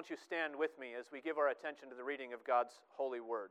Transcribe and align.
won't 0.00 0.08
you 0.08 0.16
stand 0.16 0.56
with 0.56 0.70
me 0.80 0.94
as 0.98 1.12
we 1.12 1.20
give 1.20 1.36
our 1.36 1.50
attention 1.50 1.90
to 1.90 1.94
the 1.94 2.02
reading 2.02 2.32
of 2.32 2.42
God's 2.42 2.72
holy 2.96 3.20
word? 3.20 3.50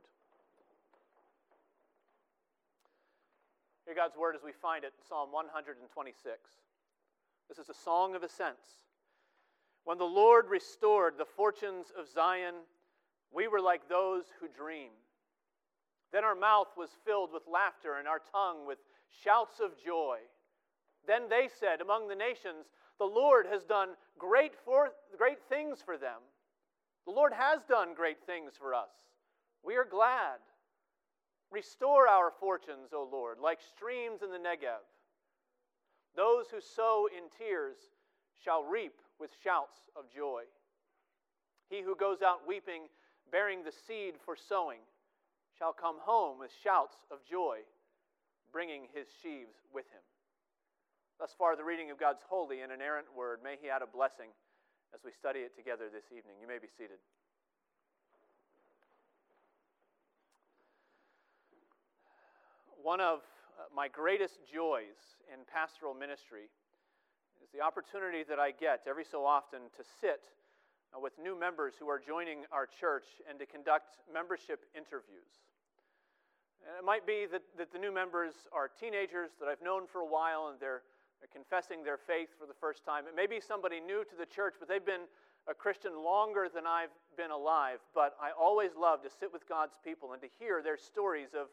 Hear 3.86 3.94
God's 3.94 4.16
word 4.16 4.34
as 4.34 4.42
we 4.42 4.50
find 4.50 4.82
it 4.82 4.92
in 4.98 5.06
Psalm 5.08 5.30
126. 5.30 6.18
This 7.48 7.58
is 7.58 7.68
a 7.68 7.84
song 7.84 8.16
of 8.16 8.24
ascents. 8.24 8.82
When 9.84 9.96
the 9.96 10.10
Lord 10.10 10.46
restored 10.48 11.14
the 11.16 11.24
fortunes 11.24 11.92
of 11.96 12.10
Zion, 12.12 12.56
we 13.32 13.46
were 13.46 13.60
like 13.60 13.88
those 13.88 14.24
who 14.40 14.48
dream. 14.48 14.90
Then 16.12 16.24
our 16.24 16.34
mouth 16.34 16.74
was 16.76 16.90
filled 17.06 17.32
with 17.32 17.44
laughter 17.46 17.94
and 18.00 18.08
our 18.08 18.22
tongue 18.32 18.66
with 18.66 18.78
shouts 19.22 19.60
of 19.60 19.78
joy. 19.78 20.18
Then 21.06 21.28
they 21.30 21.48
said 21.60 21.80
among 21.80 22.08
the 22.08 22.16
nations, 22.16 22.66
The 22.98 23.04
Lord 23.04 23.46
has 23.46 23.62
done 23.62 23.90
great, 24.18 24.54
for, 24.64 24.90
great 25.16 25.38
things 25.48 25.78
for 25.80 25.96
them. 25.96 26.18
The 27.10 27.16
Lord 27.16 27.32
has 27.34 27.58
done 27.68 27.94
great 27.96 28.22
things 28.24 28.52
for 28.56 28.72
us. 28.72 28.94
We 29.66 29.74
are 29.74 29.84
glad. 29.84 30.38
Restore 31.50 32.06
our 32.06 32.30
fortunes, 32.38 32.94
O 32.94 33.02
Lord, 33.10 33.38
like 33.42 33.58
streams 33.74 34.22
in 34.22 34.30
the 34.30 34.38
Negev. 34.38 34.86
Those 36.14 36.46
who 36.52 36.60
sow 36.60 37.08
in 37.10 37.24
tears 37.36 37.74
shall 38.38 38.62
reap 38.62 38.94
with 39.18 39.32
shouts 39.42 39.74
of 39.96 40.04
joy. 40.14 40.42
He 41.68 41.82
who 41.82 41.96
goes 41.96 42.22
out 42.22 42.46
weeping, 42.46 42.82
bearing 43.32 43.64
the 43.64 43.74
seed 43.88 44.14
for 44.24 44.36
sowing, 44.36 44.78
shall 45.58 45.72
come 45.72 45.96
home 45.98 46.38
with 46.38 46.52
shouts 46.62 46.94
of 47.10 47.18
joy, 47.28 47.58
bringing 48.52 48.82
his 48.94 49.08
sheaves 49.20 49.58
with 49.74 49.86
him. 49.90 50.06
Thus 51.18 51.34
far, 51.36 51.56
the 51.56 51.64
reading 51.64 51.90
of 51.90 51.98
God's 51.98 52.22
holy 52.28 52.60
and 52.60 52.70
inerrant 52.70 53.08
word. 53.16 53.40
May 53.42 53.56
he 53.60 53.68
add 53.68 53.82
a 53.82 53.86
blessing 53.88 54.30
as 54.94 55.00
we 55.04 55.12
study 55.12 55.40
it 55.40 55.54
together 55.56 55.86
this 55.92 56.10
evening. 56.10 56.34
You 56.40 56.48
may 56.48 56.58
be 56.58 56.66
seated. 56.66 56.98
One 62.82 63.00
of 63.00 63.20
uh, 63.60 63.68
my 63.74 63.88
greatest 63.88 64.40
joys 64.48 65.20
in 65.28 65.44
pastoral 65.44 65.92
ministry 65.92 66.48
is 67.44 67.48
the 67.52 67.60
opportunity 67.60 68.24
that 68.24 68.38
I 68.38 68.50
get 68.50 68.88
every 68.88 69.04
so 69.04 69.24
often 69.24 69.68
to 69.76 69.82
sit 70.00 70.24
uh, 70.90 70.98
with 70.98 71.12
new 71.20 71.38
members 71.38 71.74
who 71.78 71.88
are 71.88 72.00
joining 72.00 72.48
our 72.50 72.66
church 72.66 73.04
and 73.28 73.38
to 73.38 73.46
conduct 73.46 74.00
membership 74.12 74.64
interviews. 74.74 75.28
And 76.66 76.76
it 76.76 76.84
might 76.84 77.06
be 77.06 77.26
that, 77.30 77.42
that 77.58 77.72
the 77.72 77.78
new 77.78 77.92
members 77.92 78.32
are 78.52 78.68
teenagers 78.68 79.30
that 79.40 79.48
I've 79.48 79.62
known 79.62 79.86
for 79.86 80.00
a 80.00 80.08
while 80.08 80.48
and 80.52 80.60
they're, 80.60 80.82
they're 80.82 80.99
Uh, 81.22 81.26
confessing 81.32 81.84
their 81.84 81.98
faith 81.98 82.28
for 82.38 82.46
the 82.46 82.56
first 82.60 82.84
time. 82.84 83.04
It 83.06 83.14
may 83.14 83.26
be 83.26 83.40
somebody 83.40 83.80
new 83.80 84.04
to 84.04 84.16
the 84.18 84.26
church, 84.26 84.54
but 84.58 84.68
they've 84.68 84.84
been 84.84 85.04
a 85.48 85.54
Christian 85.54 86.04
longer 86.04 86.48
than 86.52 86.66
I've 86.66 86.92
been 87.16 87.30
alive. 87.30 87.78
But 87.94 88.16
I 88.20 88.30
always 88.32 88.70
love 88.78 89.02
to 89.02 89.10
sit 89.10 89.32
with 89.32 89.48
God's 89.48 89.76
people 89.84 90.12
and 90.12 90.22
to 90.22 90.28
hear 90.38 90.62
their 90.62 90.78
stories 90.78 91.30
of 91.34 91.48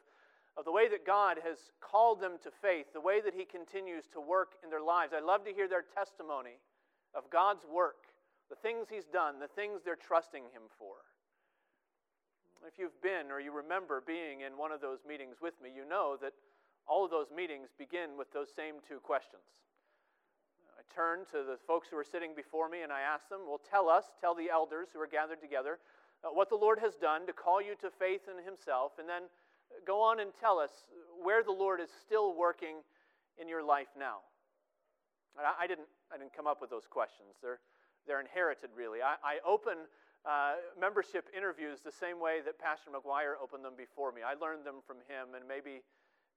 of 0.58 0.66
the 0.66 0.72
way 0.72 0.90
that 0.90 1.06
God 1.06 1.38
has 1.46 1.70
called 1.80 2.20
them 2.20 2.42
to 2.42 2.50
faith, 2.50 2.88
the 2.92 3.00
way 3.00 3.22
that 3.22 3.36
He 3.38 3.46
continues 3.46 4.06
to 4.14 4.20
work 4.20 4.58
in 4.64 4.72
their 4.72 4.82
lives. 4.82 5.14
I 5.16 5.22
love 5.22 5.46
to 5.46 5.54
hear 5.54 5.70
their 5.70 5.86
testimony 5.86 6.58
of 7.14 7.30
God's 7.30 7.64
work, 7.70 8.10
the 8.50 8.56
things 8.56 8.88
He's 8.90 9.06
done, 9.06 9.40
the 9.40 9.48
things 9.54 9.82
they're 9.86 9.96
trusting 9.96 10.50
Him 10.50 10.66
for. 10.80 11.06
If 12.66 12.80
you've 12.80 13.00
been 13.04 13.30
or 13.30 13.40
you 13.40 13.54
remember 13.54 14.02
being 14.02 14.42
in 14.42 14.58
one 14.58 14.72
of 14.72 14.82
those 14.82 15.06
meetings 15.08 15.38
with 15.40 15.54
me, 15.62 15.70
you 15.70 15.88
know 15.88 16.18
that 16.22 16.34
all 16.88 17.06
of 17.06 17.12
those 17.12 17.28
meetings 17.36 17.70
begin 17.78 18.18
with 18.18 18.32
those 18.32 18.48
same 18.56 18.76
two 18.88 19.00
questions. 19.00 19.44
I 20.78 20.84
turn 20.94 21.28
to 21.32 21.44
the 21.44 21.58
folks 21.68 21.88
who 21.90 21.98
are 21.98 22.04
sitting 22.04 22.32
before 22.36 22.70
me 22.70 22.82
and 22.82 22.92
I 22.92 23.02
ask 23.02 23.28
them, 23.30 23.42
Well, 23.48 23.60
tell 23.60 23.90
us, 23.90 24.06
tell 24.20 24.34
the 24.34 24.50
elders 24.50 24.90
who 24.94 25.00
are 25.00 25.08
gathered 25.08 25.42
together, 25.42 25.80
uh, 26.24 26.30
what 26.30 26.50
the 26.50 26.56
Lord 26.56 26.80
has 26.80 26.96
done 26.96 27.28
to 27.28 27.34
call 27.34 27.62
you 27.62 27.76
to 27.82 27.92
faith 27.92 28.22
in 28.26 28.44
Himself, 28.44 28.94
and 28.98 29.08
then 29.08 29.30
go 29.86 30.02
on 30.02 30.20
and 30.20 30.32
tell 30.40 30.58
us 30.58 30.72
where 31.22 31.44
the 31.44 31.52
Lord 31.52 31.80
is 31.80 31.90
still 32.02 32.36
working 32.36 32.82
in 33.40 33.48
your 33.48 33.64
life 33.64 33.92
now. 33.98 34.26
I 35.38 35.68
didn't, 35.68 35.86
I 36.10 36.18
didn't 36.18 36.34
come 36.34 36.48
up 36.48 36.62
with 36.62 36.74
those 36.74 36.90
questions. 36.90 37.38
They're, 37.42 37.62
they're 38.08 38.20
inherited, 38.20 38.74
really. 38.74 39.06
I, 39.06 39.22
I 39.22 39.38
open 39.46 39.86
uh, 40.26 40.58
membership 40.80 41.30
interviews 41.36 41.80
the 41.86 41.94
same 41.94 42.20
way 42.20 42.42
that 42.42 42.58
Pastor 42.58 42.90
McGuire 42.90 43.38
opened 43.38 43.64
them 43.64 43.78
before 43.78 44.12
me. 44.12 44.26
I 44.26 44.34
learned 44.34 44.66
them 44.66 44.82
from 44.82 44.98
him, 45.06 45.38
and 45.38 45.46
maybe, 45.46 45.86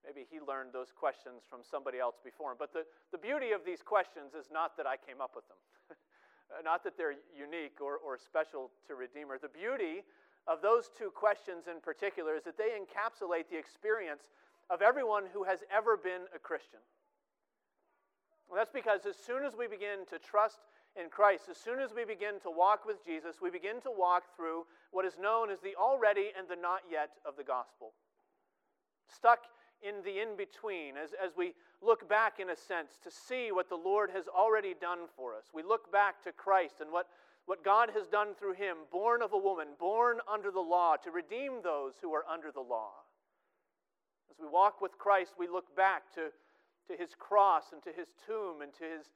maybe 0.05 0.27
he 0.29 0.41
learned 0.41 0.73
those 0.73 0.93
questions 0.93 1.43
from 1.49 1.61
somebody 1.63 1.99
else 1.99 2.17
before 2.23 2.53
him. 2.53 2.59
But 2.59 2.73
the, 2.73 2.85
the 3.13 3.19
beauty 3.19 3.53
of 3.53 3.65
these 3.65 3.83
questions 3.83 4.35
is 4.35 4.49
not 4.53 4.77
that 4.77 4.87
I 4.87 4.97
came 4.97 5.21
up 5.21 5.33
with 5.37 5.47
them, 5.49 5.61
not 6.65 6.85
that 6.85 6.97
they're 6.97 7.19
unique 7.33 7.81
or, 7.81 7.97
or 8.01 8.19
special 8.19 8.71
to 8.89 8.95
Redeemer. 8.95 9.39
The 9.39 9.53
beauty 9.53 10.05
of 10.49 10.63
those 10.63 10.91
two 10.97 11.11
questions 11.13 11.69
in 11.69 11.81
particular 11.81 12.35
is 12.35 12.45
that 12.45 12.57
they 12.57 12.73
encapsulate 12.75 13.49
the 13.51 13.59
experience 13.59 14.33
of 14.71 14.83
everyone 14.83 15.25
who 15.33 15.45
has 15.45 15.61
ever 15.69 15.97
been 15.97 16.31
a 16.35 16.39
Christian. 16.39 16.81
Well, 18.49 18.59
that's 18.59 18.73
because 18.73 19.07
as 19.07 19.17
soon 19.17 19.45
as 19.45 19.55
we 19.55 19.67
begin 19.69 20.07
to 20.11 20.19
trust 20.19 20.59
in 20.99 21.09
Christ, 21.09 21.47
as 21.51 21.57
soon 21.57 21.79
as 21.79 21.95
we 21.95 22.05
begin 22.05 22.41
to 22.43 22.51
walk 22.51 22.87
with 22.87 23.05
Jesus, 23.05 23.37
we 23.41 23.51
begin 23.51 23.81
to 23.83 23.93
walk 23.95 24.25
through 24.35 24.67
what 24.91 25.05
is 25.05 25.15
known 25.21 25.51
as 25.51 25.61
the 25.61 25.77
already 25.77 26.35
and 26.37 26.49
the 26.49 26.59
not 26.59 26.83
yet 26.91 27.11
of 27.27 27.37
the 27.37 27.45
gospel. 27.45 27.95
Stuck 29.07 29.47
in 29.83 30.03
the 30.05 30.21
in 30.21 30.37
between, 30.37 30.97
as, 30.97 31.11
as 31.23 31.33
we 31.37 31.55
look 31.83 32.09
back, 32.09 32.41
in 32.41 32.51
a 32.51 32.57
sense, 32.57 32.99
to 33.03 33.11
see 33.11 33.53
what 33.53 33.69
the 33.69 33.77
Lord 33.77 34.11
has 34.11 34.29
already 34.29 34.75
done 34.81 35.01
for 35.17 35.35
us. 35.35 35.45
We 35.55 35.63
look 35.63 35.91
back 35.91 36.23
to 36.25 36.33
Christ 36.33 36.77
and 36.81 36.93
what 36.93 37.07
what 37.51 37.65
God 37.65 37.91
has 37.97 38.07
done 38.07 38.29
through 38.39 38.55
him, 38.55 38.77
born 38.93 39.23
of 39.23 39.33
a 39.33 39.39
woman, 39.39 39.69
born 39.77 40.19
under 40.33 40.53
the 40.53 40.61
law, 40.61 40.95
to 41.03 41.11
redeem 41.11 41.63
those 41.65 41.95
who 42.01 42.15
are 42.15 42.25
under 42.33 42.53
the 42.53 42.61
law. 42.61 42.93
As 44.31 44.39
we 44.41 44.47
walk 44.47 44.81
with 44.81 44.99
Christ, 44.99 45.33
we 45.37 45.49
look 45.49 45.75
back 45.75 46.15
to, 46.15 46.31
to 46.87 46.97
his 46.97 47.11
cross 47.19 47.73
and 47.73 47.83
to 47.83 47.91
his 47.91 48.07
tomb 48.25 48.63
and 48.63 48.73
to 48.75 48.85
his 48.85 49.11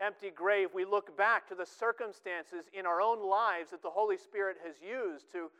empty 0.00 0.30
grave. 0.30 0.70
We 0.74 0.84
look 0.84 1.16
back 1.16 1.48
to 1.48 1.54
the 1.54 1.64
circumstances 1.64 2.64
in 2.72 2.86
our 2.86 3.00
own 3.00 3.24
lives 3.24 3.70
that 3.70 3.82
the 3.82 3.90
Holy 3.90 4.16
Spirit 4.16 4.56
has 4.66 4.74
used 4.82 5.30
to, 5.30 5.50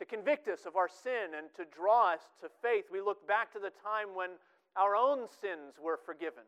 to 0.00 0.04
convict 0.04 0.48
us 0.48 0.66
of 0.66 0.74
our 0.74 0.88
sin 0.88 1.38
and 1.38 1.46
to 1.54 1.64
draw 1.64 2.14
us 2.14 2.20
to 2.40 2.48
faith. 2.60 2.86
We 2.90 3.00
look 3.00 3.28
back 3.28 3.52
to 3.52 3.60
the 3.60 3.70
time 3.84 4.16
when 4.16 4.30
our 4.74 4.96
own 4.96 5.28
sins 5.40 5.78
were 5.80 6.00
forgiven. 6.04 6.42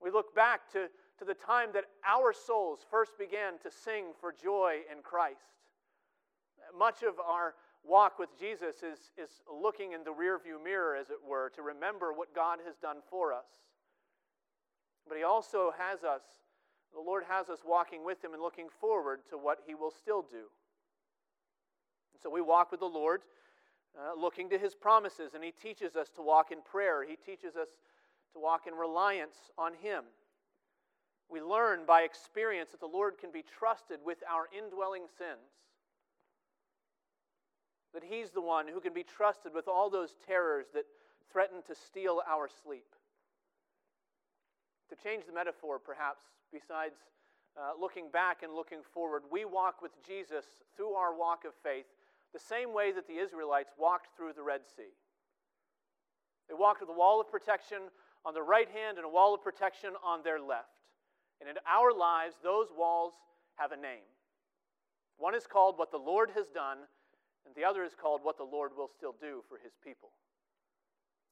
We 0.00 0.12
look 0.12 0.32
back 0.36 0.70
to 0.74 0.86
to 1.18 1.24
the 1.24 1.34
time 1.34 1.70
that 1.74 1.84
our 2.06 2.32
souls 2.32 2.86
first 2.90 3.18
began 3.18 3.58
to 3.62 3.70
sing 3.70 4.06
for 4.20 4.32
joy 4.32 4.80
in 4.90 5.02
Christ. 5.02 5.58
Much 6.76 7.02
of 7.02 7.14
our 7.18 7.54
walk 7.84 8.18
with 8.18 8.28
Jesus 8.38 8.76
is, 8.82 9.10
is 9.18 9.42
looking 9.50 9.92
in 9.92 10.04
the 10.04 10.10
rearview 10.10 10.62
mirror, 10.62 10.94
as 10.94 11.10
it 11.10 11.18
were, 11.26 11.50
to 11.56 11.62
remember 11.62 12.12
what 12.12 12.34
God 12.34 12.58
has 12.64 12.76
done 12.76 12.98
for 13.10 13.32
us. 13.32 13.46
But 15.08 15.18
He 15.18 15.24
also 15.24 15.72
has 15.76 16.04
us, 16.04 16.22
the 16.94 17.00
Lord 17.00 17.24
has 17.28 17.48
us 17.48 17.60
walking 17.66 18.04
with 18.04 18.22
Him 18.22 18.32
and 18.32 18.42
looking 18.42 18.68
forward 18.80 19.20
to 19.30 19.38
what 19.38 19.58
He 19.66 19.74
will 19.74 19.90
still 19.90 20.22
do. 20.22 20.46
So 22.22 22.30
we 22.30 22.40
walk 22.40 22.70
with 22.70 22.80
the 22.80 22.86
Lord, 22.86 23.22
uh, 23.96 24.20
looking 24.20 24.50
to 24.50 24.58
His 24.58 24.74
promises, 24.74 25.34
and 25.34 25.44
He 25.44 25.52
teaches 25.52 25.96
us 25.96 26.08
to 26.16 26.22
walk 26.22 26.50
in 26.50 26.58
prayer. 26.62 27.04
He 27.04 27.16
teaches 27.16 27.56
us 27.56 27.68
to 28.32 28.40
walk 28.40 28.66
in 28.66 28.74
reliance 28.74 29.36
on 29.56 29.72
Him. 29.74 30.04
We 31.30 31.40
learn 31.40 31.80
by 31.86 32.02
experience 32.02 32.70
that 32.70 32.80
the 32.80 32.86
Lord 32.86 33.18
can 33.18 33.30
be 33.30 33.44
trusted 33.58 34.00
with 34.04 34.18
our 34.30 34.48
indwelling 34.56 35.04
sins. 35.18 35.52
That 37.94 38.02
He's 38.04 38.30
the 38.30 38.40
one 38.40 38.66
who 38.66 38.80
can 38.80 38.92
be 38.92 39.04
trusted 39.04 39.54
with 39.54 39.68
all 39.68 39.90
those 39.90 40.14
terrors 40.26 40.66
that 40.74 40.84
threaten 41.32 41.62
to 41.68 41.74
steal 41.74 42.22
our 42.28 42.48
sleep. 42.62 42.86
To 44.90 44.96
change 44.96 45.26
the 45.26 45.34
metaphor, 45.34 45.78
perhaps, 45.78 46.22
besides 46.52 46.96
uh, 47.56 47.72
looking 47.78 48.10
back 48.10 48.42
and 48.42 48.54
looking 48.54 48.80
forward, 48.94 49.22
we 49.30 49.44
walk 49.44 49.82
with 49.82 49.92
Jesus 50.06 50.44
through 50.76 50.92
our 50.92 51.14
walk 51.14 51.44
of 51.44 51.52
faith 51.62 51.86
the 52.32 52.40
same 52.40 52.74
way 52.74 52.92
that 52.92 53.06
the 53.06 53.18
Israelites 53.18 53.72
walked 53.78 54.16
through 54.16 54.32
the 54.34 54.42
Red 54.42 54.62
Sea. 54.76 54.92
They 56.48 56.54
walked 56.54 56.80
with 56.80 56.90
a 56.90 56.98
wall 56.98 57.20
of 57.20 57.30
protection 57.30 57.78
on 58.24 58.34
their 58.34 58.44
right 58.44 58.68
hand 58.68 58.98
and 58.98 59.06
a 59.06 59.10
wall 59.10 59.34
of 59.34 59.42
protection 59.42 59.90
on 60.04 60.22
their 60.22 60.40
left. 60.40 60.68
And 61.40 61.48
in 61.48 61.56
our 61.68 61.92
lives, 61.92 62.36
those 62.42 62.68
walls 62.76 63.14
have 63.56 63.72
a 63.72 63.76
name. 63.76 64.06
One 65.18 65.34
is 65.34 65.46
called 65.46 65.78
what 65.78 65.90
the 65.90 65.98
Lord 65.98 66.30
has 66.34 66.46
done, 66.48 66.78
and 67.46 67.54
the 67.54 67.64
other 67.64 67.84
is 67.84 67.94
called 67.94 68.20
what 68.22 68.38
the 68.38 68.44
Lord 68.44 68.72
will 68.76 68.88
still 68.88 69.14
do 69.20 69.42
for 69.48 69.58
his 69.58 69.72
people. 69.82 70.10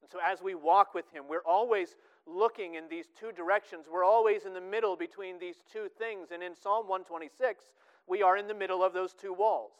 And 0.02 0.10
so, 0.10 0.18
as 0.24 0.42
we 0.42 0.54
walk 0.54 0.94
with 0.94 1.10
him, 1.12 1.24
we're 1.28 1.46
always 1.46 1.96
looking 2.26 2.74
in 2.74 2.88
these 2.88 3.06
two 3.18 3.32
directions. 3.32 3.86
We're 3.90 4.04
always 4.04 4.44
in 4.44 4.52
the 4.52 4.60
middle 4.60 4.96
between 4.96 5.38
these 5.38 5.56
two 5.72 5.88
things. 5.98 6.28
And 6.32 6.42
in 6.42 6.54
Psalm 6.54 6.88
126, 6.88 7.64
we 8.06 8.22
are 8.22 8.36
in 8.36 8.46
the 8.46 8.54
middle 8.54 8.84
of 8.84 8.92
those 8.92 9.14
two 9.14 9.32
walls. 9.32 9.72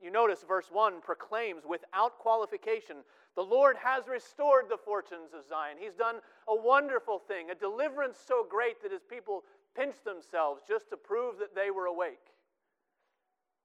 You 0.00 0.10
notice 0.10 0.44
verse 0.46 0.66
1 0.70 1.00
proclaims 1.00 1.62
without 1.66 2.18
qualification 2.18 2.96
the 3.34 3.42
Lord 3.42 3.76
has 3.82 4.06
restored 4.06 4.66
the 4.68 4.76
fortunes 4.76 5.34
of 5.36 5.46
Zion. 5.48 5.76
He's 5.78 5.94
done 5.94 6.16
a 6.46 6.54
wonderful 6.54 7.18
thing, 7.18 7.50
a 7.50 7.54
deliverance 7.54 8.18
so 8.24 8.46
great 8.48 8.80
that 8.82 8.92
his 8.92 9.02
people 9.02 9.42
pinch 9.76 9.96
themselves 10.04 10.62
just 10.68 10.88
to 10.90 10.96
prove 10.96 11.38
that 11.38 11.54
they 11.54 11.70
were 11.70 11.86
awake. 11.86 12.30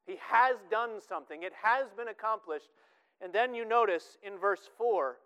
He 0.08 0.18
has 0.28 0.56
done 0.72 1.00
something, 1.08 1.44
it 1.44 1.54
has 1.62 1.92
been 1.96 2.08
accomplished. 2.08 2.70
And 3.22 3.34
then 3.34 3.54
you 3.54 3.66
notice 3.66 4.18
in 4.24 4.40
verse 4.40 4.70
4, 4.78 5.18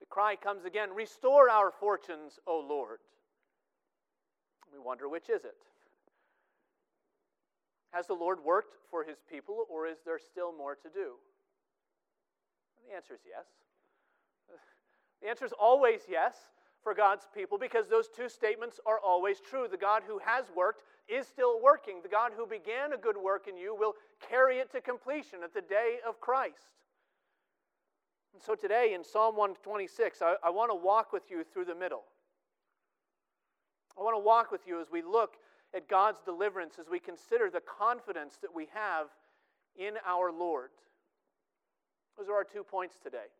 the 0.00 0.06
cry 0.06 0.36
comes 0.36 0.64
again 0.64 0.90
Restore 0.94 1.48
our 1.48 1.70
fortunes, 1.70 2.38
O 2.46 2.58
Lord. 2.58 2.98
We 4.72 4.78
wonder 4.78 5.08
which 5.08 5.30
is 5.30 5.44
it? 5.44 5.56
Has 7.92 8.06
the 8.06 8.14
Lord 8.14 8.38
worked 8.44 8.74
for 8.90 9.04
his 9.04 9.18
people, 9.30 9.66
or 9.70 9.86
is 9.86 9.98
there 10.04 10.18
still 10.18 10.56
more 10.56 10.74
to 10.74 10.88
do? 10.88 11.14
The 12.88 12.96
answer 12.96 13.14
is 13.14 13.20
yes. 13.26 13.46
The 15.22 15.28
answer 15.28 15.44
is 15.44 15.52
always 15.52 16.00
yes 16.08 16.34
for 16.82 16.94
God's 16.94 17.28
people 17.32 17.58
because 17.58 17.86
those 17.88 18.08
two 18.08 18.28
statements 18.28 18.80
are 18.86 18.98
always 18.98 19.40
true. 19.40 19.68
The 19.70 19.76
God 19.76 20.02
who 20.06 20.18
has 20.18 20.46
worked 20.56 20.82
is 21.08 21.26
still 21.26 21.62
working. 21.62 22.00
The 22.02 22.08
God 22.08 22.32
who 22.36 22.46
began 22.46 22.92
a 22.92 22.96
good 22.96 23.16
work 23.16 23.46
in 23.46 23.56
you 23.56 23.76
will 23.78 23.94
carry 24.28 24.58
it 24.58 24.72
to 24.72 24.80
completion 24.80 25.40
at 25.44 25.54
the 25.54 25.60
day 25.60 25.98
of 26.06 26.20
Christ. 26.20 26.82
And 28.34 28.42
so 28.42 28.54
today 28.54 28.94
in 28.94 29.04
Psalm 29.04 29.36
126, 29.36 30.22
I, 30.22 30.34
I 30.42 30.50
want 30.50 30.70
to 30.70 30.74
walk 30.74 31.12
with 31.12 31.30
you 31.30 31.44
through 31.44 31.66
the 31.66 31.74
middle. 31.74 32.04
I 33.98 34.02
want 34.02 34.16
to 34.16 34.24
walk 34.24 34.50
with 34.50 34.66
you 34.66 34.80
as 34.80 34.86
we 34.90 35.02
look 35.02 35.36
at 35.74 35.88
God's 35.88 36.20
deliverance, 36.20 36.74
as 36.78 36.88
we 36.88 36.98
consider 36.98 37.50
the 37.50 37.62
confidence 37.62 38.38
that 38.42 38.54
we 38.54 38.68
have 38.74 39.06
in 39.76 39.94
our 40.06 40.30
Lord. 40.30 40.70
Those 42.18 42.28
are 42.28 42.34
our 42.34 42.44
two 42.44 42.62
points 42.62 42.96
today. 43.02 43.30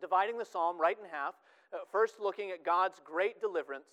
Dividing 0.00 0.38
the 0.38 0.44
psalm 0.44 0.80
right 0.80 0.96
in 0.98 1.08
half, 1.10 1.34
uh, 1.72 1.78
first 1.90 2.20
looking 2.20 2.50
at 2.50 2.64
God's 2.64 3.00
great 3.04 3.40
deliverance, 3.40 3.88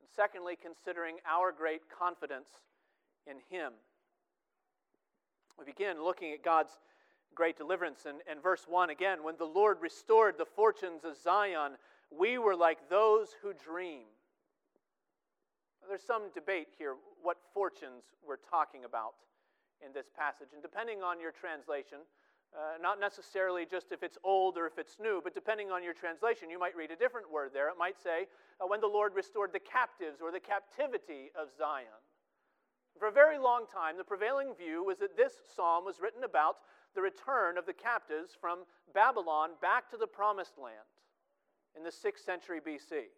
and 0.00 0.08
secondly, 0.14 0.56
considering 0.60 1.16
our 1.26 1.52
great 1.52 1.82
confidence 1.88 2.48
in 3.26 3.36
Him. 3.48 3.72
We 5.58 5.64
begin 5.64 6.02
looking 6.02 6.32
at 6.32 6.42
God's 6.44 6.72
great 7.34 7.56
deliverance. 7.56 8.06
And, 8.06 8.18
and 8.30 8.42
verse 8.42 8.66
1 8.68 8.90
again, 8.90 9.22
when 9.22 9.36
the 9.38 9.44
Lord 9.44 9.78
restored 9.80 10.36
the 10.38 10.44
fortunes 10.44 11.04
of 11.04 11.16
Zion, 11.16 11.72
we 12.10 12.38
were 12.38 12.56
like 12.56 12.88
those 12.88 13.28
who 13.42 13.52
dream. 13.52 14.04
There's 15.88 16.04
some 16.04 16.28
debate 16.34 16.68
here 16.76 16.96
what 17.22 17.38
fortunes 17.54 18.04
we're 18.20 18.36
talking 18.50 18.84
about 18.84 19.14
in 19.84 19.92
this 19.92 20.06
passage. 20.12 20.52
And 20.52 20.60
depending 20.60 21.02
on 21.02 21.20
your 21.20 21.32
translation, 21.32 22.04
uh, 22.52 22.76
not 22.80 23.00
necessarily 23.00 23.64
just 23.64 23.92
if 23.92 24.02
it's 24.02 24.18
old 24.24 24.56
or 24.56 24.66
if 24.66 24.78
it's 24.78 24.96
new, 25.00 25.20
but 25.22 25.34
depending 25.34 25.70
on 25.70 25.82
your 25.82 25.94
translation, 25.94 26.50
you 26.50 26.58
might 26.58 26.76
read 26.76 26.90
a 26.90 26.96
different 26.96 27.30
word 27.30 27.50
there. 27.52 27.68
It 27.68 27.76
might 27.78 27.96
say, 27.96 28.26
uh, 28.60 28.66
when 28.66 28.80
the 28.80 28.86
Lord 28.86 29.14
restored 29.14 29.52
the 29.52 29.60
captives 29.60 30.20
or 30.20 30.32
the 30.32 30.40
captivity 30.40 31.32
of 31.34 31.48
Zion. 31.56 32.00
For 32.98 33.08
a 33.08 33.12
very 33.12 33.38
long 33.38 33.64
time, 33.72 33.96
the 33.96 34.04
prevailing 34.04 34.54
view 34.58 34.84
was 34.84 34.98
that 34.98 35.16
this 35.16 35.40
psalm 35.54 35.84
was 35.84 36.00
written 36.00 36.24
about 36.24 36.56
the 36.94 37.02
return 37.02 37.56
of 37.56 37.64
the 37.64 37.72
captives 37.72 38.36
from 38.38 38.64
Babylon 38.92 39.50
back 39.62 39.88
to 39.90 39.96
the 39.96 40.06
promised 40.06 40.58
land 40.58 40.88
in 41.76 41.84
the 41.84 41.90
6th 41.90 42.24
century 42.24 42.60
BC. 42.60 43.08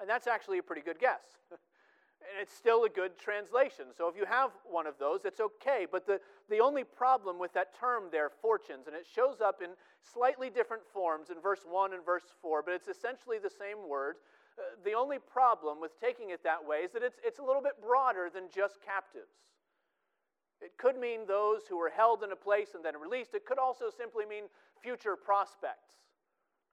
And 0.00 0.08
that's 0.08 0.26
actually 0.26 0.58
a 0.58 0.62
pretty 0.62 0.82
good 0.82 0.98
guess. 0.98 1.22
and 1.50 2.40
it's 2.40 2.54
still 2.54 2.84
a 2.84 2.88
good 2.88 3.18
translation. 3.18 3.86
So 3.96 4.08
if 4.08 4.16
you 4.16 4.24
have 4.24 4.50
one 4.64 4.86
of 4.86 4.94
those, 4.98 5.24
it's 5.24 5.40
okay. 5.40 5.86
But 5.90 6.06
the, 6.06 6.20
the 6.48 6.58
only 6.58 6.84
problem 6.84 7.38
with 7.38 7.52
that 7.54 7.78
term 7.78 8.04
there, 8.10 8.30
fortunes, 8.30 8.86
and 8.86 8.94
it 8.94 9.06
shows 9.12 9.40
up 9.40 9.60
in 9.62 9.70
slightly 10.02 10.50
different 10.50 10.82
forms 10.92 11.30
in 11.30 11.40
verse 11.40 11.60
1 11.68 11.92
and 11.92 12.04
verse 12.04 12.34
4, 12.42 12.62
but 12.62 12.74
it's 12.74 12.88
essentially 12.88 13.38
the 13.38 13.50
same 13.50 13.88
word. 13.88 14.16
Uh, 14.58 14.62
the 14.84 14.92
only 14.92 15.18
problem 15.18 15.80
with 15.80 15.98
taking 16.00 16.30
it 16.30 16.42
that 16.42 16.66
way 16.66 16.78
is 16.78 16.92
that 16.92 17.02
it's, 17.02 17.18
it's 17.24 17.38
a 17.38 17.42
little 17.42 17.62
bit 17.62 17.80
broader 17.80 18.28
than 18.32 18.44
just 18.54 18.82
captives. 18.84 19.38
It 20.60 20.72
could 20.76 20.98
mean 20.98 21.20
those 21.26 21.62
who 21.68 21.78
were 21.78 21.90
held 21.94 22.24
in 22.24 22.32
a 22.32 22.36
place 22.36 22.74
and 22.74 22.84
then 22.84 22.98
released. 23.00 23.34
It 23.34 23.46
could 23.46 23.58
also 23.58 23.90
simply 23.96 24.26
mean 24.26 24.44
future 24.82 25.14
prospects. 25.14 26.02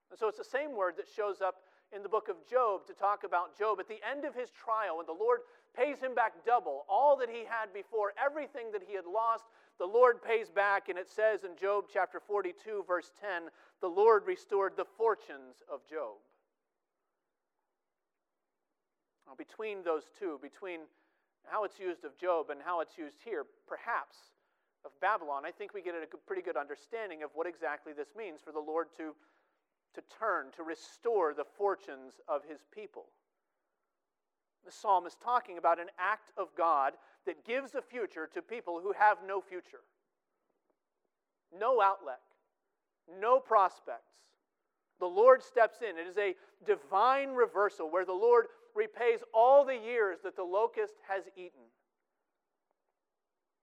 And 0.09 0.17
so 0.17 0.27
it's 0.27 0.39
the 0.39 0.43
same 0.43 0.75
word 0.75 0.95
that 0.97 1.05
shows 1.07 1.41
up 1.41 1.55
in 1.95 2.03
the 2.03 2.09
book 2.09 2.27
of 2.27 2.35
Job 2.49 2.85
to 2.87 2.93
talk 2.93 3.23
about 3.23 3.57
Job. 3.57 3.79
At 3.79 3.87
the 3.87 4.03
end 4.03 4.25
of 4.25 4.35
his 4.35 4.51
trial, 4.51 4.97
when 4.97 5.05
the 5.05 5.15
Lord 5.15 5.39
pays 5.71 5.97
him 5.99 6.13
back 6.13 6.33
double, 6.45 6.85
all 6.89 7.15
that 7.17 7.29
he 7.29 7.47
had 7.47 7.71
before, 7.73 8.11
everything 8.19 8.71
that 8.73 8.83
he 8.85 8.95
had 8.95 9.05
lost, 9.07 9.45
the 9.79 9.85
Lord 9.85 10.21
pays 10.21 10.49
back. 10.49 10.89
And 10.89 10.99
it 10.99 11.09
says 11.09 11.43
in 11.43 11.55
Job 11.55 11.85
chapter 11.91 12.19
42, 12.19 12.83
verse 12.85 13.11
10, 13.21 13.49
the 13.79 13.87
Lord 13.87 14.23
restored 14.27 14.73
the 14.75 14.85
fortunes 14.97 15.63
of 15.71 15.79
Job. 15.89 16.19
Now, 19.25 19.33
between 19.37 19.83
those 19.83 20.03
two, 20.19 20.37
between 20.43 20.81
how 21.47 21.63
it's 21.63 21.79
used 21.79 22.03
of 22.03 22.17
Job 22.17 22.49
and 22.49 22.59
how 22.63 22.81
it's 22.81 22.97
used 22.97 23.17
here, 23.23 23.45
perhaps 23.67 24.17
of 24.83 24.91
Babylon, 25.01 25.43
I 25.45 25.51
think 25.51 25.73
we 25.73 25.81
get 25.81 25.95
a 25.95 26.05
pretty 26.27 26.43
good 26.43 26.57
understanding 26.57 27.23
of 27.23 27.31
what 27.33 27.47
exactly 27.47 27.93
this 27.93 28.09
means 28.15 28.39
for 28.43 28.51
the 28.51 28.59
Lord 28.59 28.87
to 28.97 29.15
to 29.95 30.01
turn, 30.19 30.47
to 30.55 30.63
restore 30.63 31.33
the 31.33 31.45
fortunes 31.57 32.13
of 32.27 32.41
his 32.47 32.59
people. 32.73 33.05
The 34.65 34.71
psalm 34.71 35.05
is 35.05 35.15
talking 35.23 35.57
about 35.57 35.79
an 35.79 35.87
act 35.99 36.31
of 36.37 36.47
God 36.57 36.93
that 37.25 37.45
gives 37.45 37.75
a 37.75 37.81
future 37.81 38.29
to 38.33 38.41
people 38.41 38.79
who 38.81 38.93
have 38.93 39.17
no 39.25 39.41
future, 39.41 39.81
no 41.57 41.81
outlet, 41.81 42.19
no 43.19 43.39
prospects. 43.39 44.13
The 44.99 45.05
Lord 45.05 45.43
steps 45.43 45.79
in. 45.81 45.97
It 45.97 46.07
is 46.07 46.17
a 46.17 46.35
divine 46.65 47.29
reversal 47.29 47.91
where 47.91 48.05
the 48.05 48.13
Lord 48.13 48.45
repays 48.73 49.19
all 49.33 49.65
the 49.65 49.75
years 49.75 50.19
that 50.23 50.35
the 50.35 50.43
locust 50.43 50.93
has 51.07 51.23
eaten. 51.35 51.61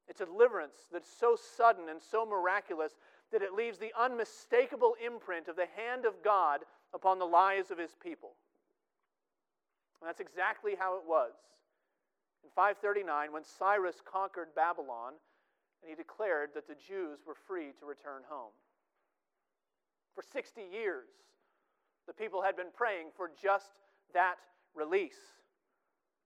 It's 0.08 0.20
a 0.20 0.26
deliverance 0.26 0.76
that's 0.92 1.08
so 1.08 1.36
sudden 1.56 1.88
and 1.88 2.00
so 2.00 2.26
miraculous 2.26 2.92
that 3.32 3.42
it 3.42 3.54
leaves 3.54 3.78
the 3.78 3.92
unmistakable 3.98 4.94
imprint 5.04 5.48
of 5.48 5.56
the 5.56 5.66
hand 5.76 6.04
of 6.04 6.22
God 6.22 6.60
upon 6.94 7.18
the 7.18 7.24
lives 7.24 7.70
of 7.70 7.78
his 7.78 7.96
people. 8.02 8.36
And 10.00 10.08
that's 10.08 10.20
exactly 10.20 10.72
how 10.78 10.96
it 10.96 11.02
was. 11.06 11.32
In 12.44 12.50
539, 12.54 13.32
when 13.32 13.44
Cyrus 13.44 13.96
conquered 14.04 14.48
Babylon, 14.54 15.14
and 15.82 15.88
he 15.88 15.96
declared 15.96 16.50
that 16.54 16.68
the 16.68 16.74
Jews 16.74 17.20
were 17.26 17.34
free 17.34 17.70
to 17.80 17.86
return 17.86 18.22
home. 18.28 18.52
For 20.14 20.22
60 20.32 20.60
years, 20.60 21.08
the 22.06 22.12
people 22.12 22.42
had 22.42 22.56
been 22.56 22.72
praying 22.74 23.08
for 23.16 23.30
just 23.40 23.70
that 24.12 24.36
release. 24.74 25.38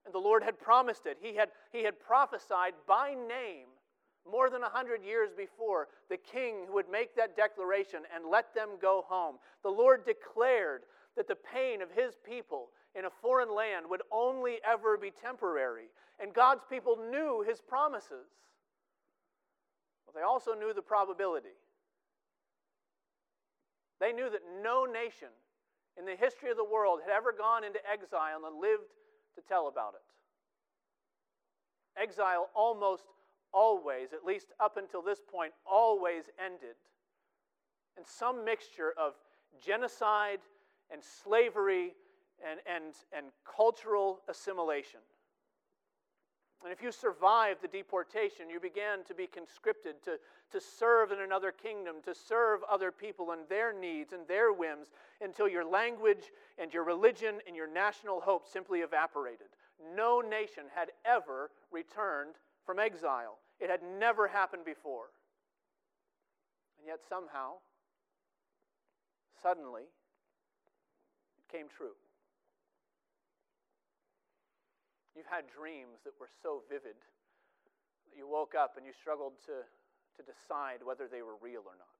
And 0.05 0.13
the 0.13 0.19
Lord 0.19 0.43
had 0.43 0.59
promised 0.59 1.05
it. 1.05 1.17
He 1.21 1.35
had, 1.35 1.49
he 1.71 1.83
had 1.83 1.99
prophesied 1.99 2.73
by 2.87 3.13
name 3.13 3.67
more 4.31 4.49
than 4.49 4.63
a 4.63 4.69
hundred 4.69 5.03
years 5.03 5.29
before, 5.35 5.87
the 6.09 6.17
king 6.17 6.65
who 6.67 6.73
would 6.73 6.89
make 6.89 7.15
that 7.15 7.35
declaration 7.35 8.01
and 8.13 8.29
let 8.29 8.53
them 8.53 8.69
go 8.81 9.03
home. 9.07 9.37
The 9.63 9.69
Lord 9.69 10.05
declared 10.05 10.83
that 11.15 11.27
the 11.27 11.35
pain 11.35 11.81
of 11.81 11.89
his 11.91 12.15
people 12.25 12.69
in 12.95 13.05
a 13.05 13.09
foreign 13.21 13.53
land 13.53 13.85
would 13.89 14.01
only 14.11 14.57
ever 14.67 14.97
be 14.97 15.11
temporary. 15.11 15.89
And 16.19 16.33
God's 16.33 16.63
people 16.69 16.97
knew 17.11 17.43
his 17.47 17.61
promises. 17.61 18.27
But 20.05 20.15
they 20.15 20.21
also 20.21 20.53
knew 20.53 20.73
the 20.73 20.81
probability. 20.81 21.55
They 23.99 24.13
knew 24.13 24.29
that 24.29 24.41
no 24.63 24.85
nation 24.85 25.29
in 25.97 26.05
the 26.05 26.15
history 26.15 26.51
of 26.51 26.57
the 26.57 26.63
world 26.63 26.99
had 27.03 27.11
ever 27.11 27.33
gone 27.33 27.63
into 27.63 27.79
exile 27.91 28.41
and 28.45 28.61
lived 28.61 28.93
to 29.35 29.41
tell 29.47 29.67
about 29.67 29.95
it. 29.95 32.01
Exile 32.01 32.49
almost 32.55 33.03
always, 33.53 34.13
at 34.13 34.25
least 34.25 34.47
up 34.59 34.77
until 34.77 35.01
this 35.01 35.19
point, 35.21 35.53
always 35.65 36.23
ended 36.43 36.75
in 37.97 38.03
some 38.05 38.45
mixture 38.45 38.93
of 38.97 39.13
genocide 39.63 40.39
and 40.91 41.01
slavery 41.03 41.93
and, 42.49 42.59
and, 42.67 42.93
and 43.15 43.27
cultural 43.45 44.21
assimilation. 44.29 44.99
And 46.63 46.73
if 46.73 46.81
you 46.81 46.91
survived 46.91 47.61
the 47.61 47.67
deportation, 47.67 48.49
you 48.49 48.59
began 48.59 49.03
to 49.05 49.13
be 49.13 49.27
conscripted 49.27 50.01
to, 50.03 50.17
to 50.51 50.59
serve 50.59 51.11
in 51.11 51.19
another 51.21 51.51
kingdom, 51.51 51.97
to 52.03 52.15
serve 52.15 52.61
other 52.69 52.91
people 52.91 53.31
and 53.31 53.41
their 53.47 53.71
needs 53.71 54.11
and 54.11 54.27
their 54.27 54.51
whims 54.51 54.87
until 55.21 55.47
your 55.47 55.63
language 55.63 56.31
and 56.57 56.73
your 56.73 56.83
religion 56.83 57.35
and 57.45 57.55
your 57.55 57.71
national 57.71 58.21
hope 58.21 58.47
simply 58.47 58.79
evaporated. 58.79 59.47
No 59.95 60.19
nation 60.19 60.63
had 60.73 60.89
ever 61.05 61.51
returned 61.71 62.33
from 62.67 62.77
exile. 62.77 63.39
It 63.59 63.71
had 63.71 63.79
never 63.81 64.27
happened 64.27 64.65
before. 64.65 65.09
And 66.77 66.85
yet, 66.85 66.99
somehow, 67.07 67.63
suddenly, 69.41 69.87
it 69.87 71.47
came 71.49 71.65
true. 71.71 71.95
You've 75.15 75.31
had 75.31 75.49
dreams 75.49 76.03
that 76.03 76.13
were 76.19 76.29
so 76.43 76.61
vivid 76.69 76.99
that 78.05 78.13
you 78.13 78.27
woke 78.27 78.53
up 78.53 78.77
and 78.77 78.85
you 78.85 78.93
struggled 78.93 79.33
to, 79.47 79.65
to 79.65 80.21
decide 80.21 80.85
whether 80.85 81.07
they 81.07 81.23
were 81.23 81.39
real 81.41 81.65
or 81.65 81.73
not. 81.79 81.97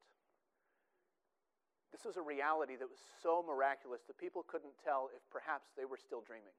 This 1.89 2.05
was 2.05 2.17
a 2.17 2.21
reality 2.21 2.75
that 2.75 2.85
was 2.85 3.01
so 3.23 3.41
miraculous 3.41 4.01
that 4.05 4.19
people 4.19 4.45
couldn't 4.45 4.77
tell 4.83 5.09
if 5.15 5.23
perhaps 5.31 5.71
they 5.73 5.85
were 5.85 5.97
still 5.97 6.21
dreaming. 6.21 6.53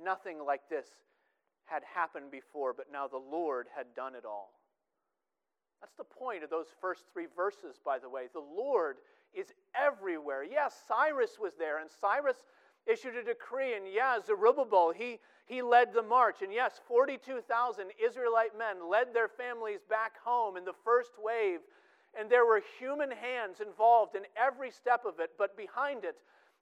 Nothing 0.00 0.40
like 0.40 0.70
this 0.70 0.88
had 1.66 1.82
happened 1.94 2.30
before, 2.30 2.72
but 2.72 2.86
now 2.92 3.08
the 3.08 3.16
Lord 3.16 3.66
had 3.74 3.86
done 3.94 4.14
it 4.14 4.24
all. 4.24 4.52
That's 5.80 5.94
the 5.96 6.04
point 6.04 6.42
of 6.42 6.50
those 6.50 6.68
first 6.80 7.04
three 7.12 7.26
verses, 7.36 7.80
by 7.84 7.98
the 7.98 8.08
way. 8.08 8.28
The 8.32 8.40
Lord 8.40 8.96
is 9.34 9.52
everywhere. 9.74 10.44
Yes, 10.44 10.74
Cyrus 10.88 11.38
was 11.38 11.54
there, 11.58 11.78
and 11.78 11.90
Cyrus 12.00 12.36
issued 12.86 13.16
a 13.16 13.22
decree, 13.22 13.74
and 13.74 13.86
yeah, 13.92 14.18
Zerubbabel, 14.24 14.92
he, 14.96 15.18
he 15.46 15.62
led 15.62 15.92
the 15.92 16.02
march. 16.02 16.42
And 16.42 16.52
yes, 16.52 16.80
42,000 16.88 17.86
Israelite 18.02 18.56
men 18.56 18.88
led 18.90 19.12
their 19.12 19.28
families 19.28 19.80
back 19.88 20.12
home 20.24 20.56
in 20.56 20.64
the 20.64 20.74
first 20.84 21.12
wave. 21.18 21.60
And 22.18 22.30
there 22.30 22.46
were 22.46 22.62
human 22.78 23.10
hands 23.10 23.60
involved 23.60 24.14
in 24.14 24.22
every 24.36 24.70
step 24.70 25.04
of 25.04 25.18
it, 25.18 25.30
but 25.36 25.56
behind 25.56 26.04
it 26.04 26.16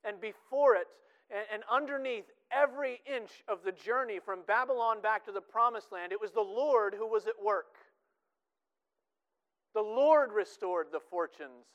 and 0.05 0.21
before 0.21 0.75
it 0.77 0.87
and, 1.31 1.45
and 1.53 1.63
underneath 1.71 2.25
every 2.53 3.01
inch 3.07 3.31
of 3.49 3.65
the 3.65 3.73
journey 3.73 4.19
from 4.25 4.41
Babylon 4.47 5.01
back 5.01 5.25
to 5.27 5.33
the 5.33 5.41
promised 5.41 5.93
land, 5.93 6.13
it 6.13 6.21
was 6.21 6.33
the 6.33 6.41
Lord 6.41 6.95
who 6.95 7.07
was 7.07 7.27
at 7.27 7.43
work. 7.43 7.77
The 9.75 9.83
Lord 9.83 10.33
restored 10.33 10.89
the 10.93 11.01
fortunes 11.01 11.67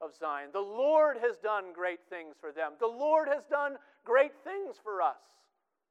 of 0.00 0.14
Zion. 0.14 0.50
The 0.52 0.60
Lord 0.60 1.16
has 1.22 1.36
done 1.38 1.72
great 1.74 2.00
things 2.10 2.34
for 2.40 2.52
them. 2.52 2.72
The 2.78 2.86
Lord 2.86 3.28
has 3.28 3.44
done 3.50 3.76
great 4.04 4.32
things 4.44 4.76
for 4.82 5.02
us, 5.02 5.16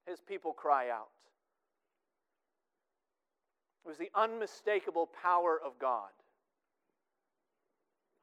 his 0.07 0.19
people 0.21 0.53
cry 0.53 0.89
out. 0.89 1.09
It 3.83 3.89
was 3.89 3.97
the 3.97 4.12
unmistakable 4.15 5.09
power 5.21 5.59
of 5.63 5.77
God. 5.79 6.09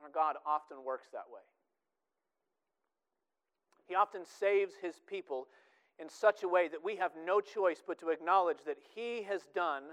Our 0.03 0.11
God 0.11 0.37
often 0.45 0.79
works 0.85 1.07
that 1.13 1.27
way. 1.33 1.43
He 3.87 3.95
often 3.95 4.23
saves 4.25 4.75
his 4.81 4.95
people 5.07 5.47
in 6.03 6.09
such 6.09 6.43
a 6.43 6.49
way 6.49 6.67
that 6.67 6.85
we 6.85 6.97
have 6.97 7.13
no 7.25 7.41
choice 7.41 7.81
but 7.87 7.99
to 8.01 8.09
acknowledge 8.09 8.59
that 8.67 8.79
he 8.93 9.23
has 9.23 9.43
done 9.55 9.85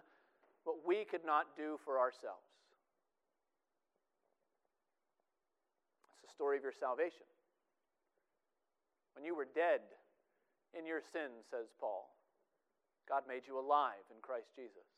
what 0.64 0.78
we 0.86 1.06
could 1.06 1.24
not 1.24 1.46
do 1.56 1.78
for 1.86 2.00
ourselves. 2.00 2.50
It's 6.12 6.32
the 6.32 6.34
story 6.34 6.58
of 6.58 6.64
your 6.64 6.74
salvation. 6.74 7.30
When 9.14 9.24
you 9.24 9.36
were 9.36 9.46
dead 9.54 9.82
in 10.78 10.88
your 10.88 11.00
sins, 11.00 11.46
says 11.52 11.68
Paul, 11.80 12.10
God 13.08 13.24
made 13.28 13.44
you 13.48 13.60
alive 13.60 14.10
in 14.10 14.20
Christ 14.22 14.50
Jesus. 14.56 14.90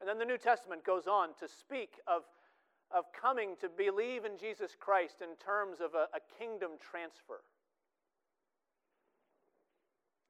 And 0.00 0.08
then 0.08 0.18
the 0.18 0.24
New 0.24 0.38
Testament 0.38 0.82
goes 0.82 1.06
on 1.06 1.34
to 1.40 1.48
speak 1.48 2.00
of, 2.06 2.22
of 2.90 3.04
coming 3.12 3.56
to 3.60 3.68
believe 3.68 4.24
in 4.24 4.38
Jesus 4.38 4.76
Christ 4.78 5.16
in 5.20 5.36
terms 5.36 5.80
of 5.80 5.92
a, 5.94 6.08
a 6.16 6.20
kingdom 6.38 6.72
transfer. 6.80 7.42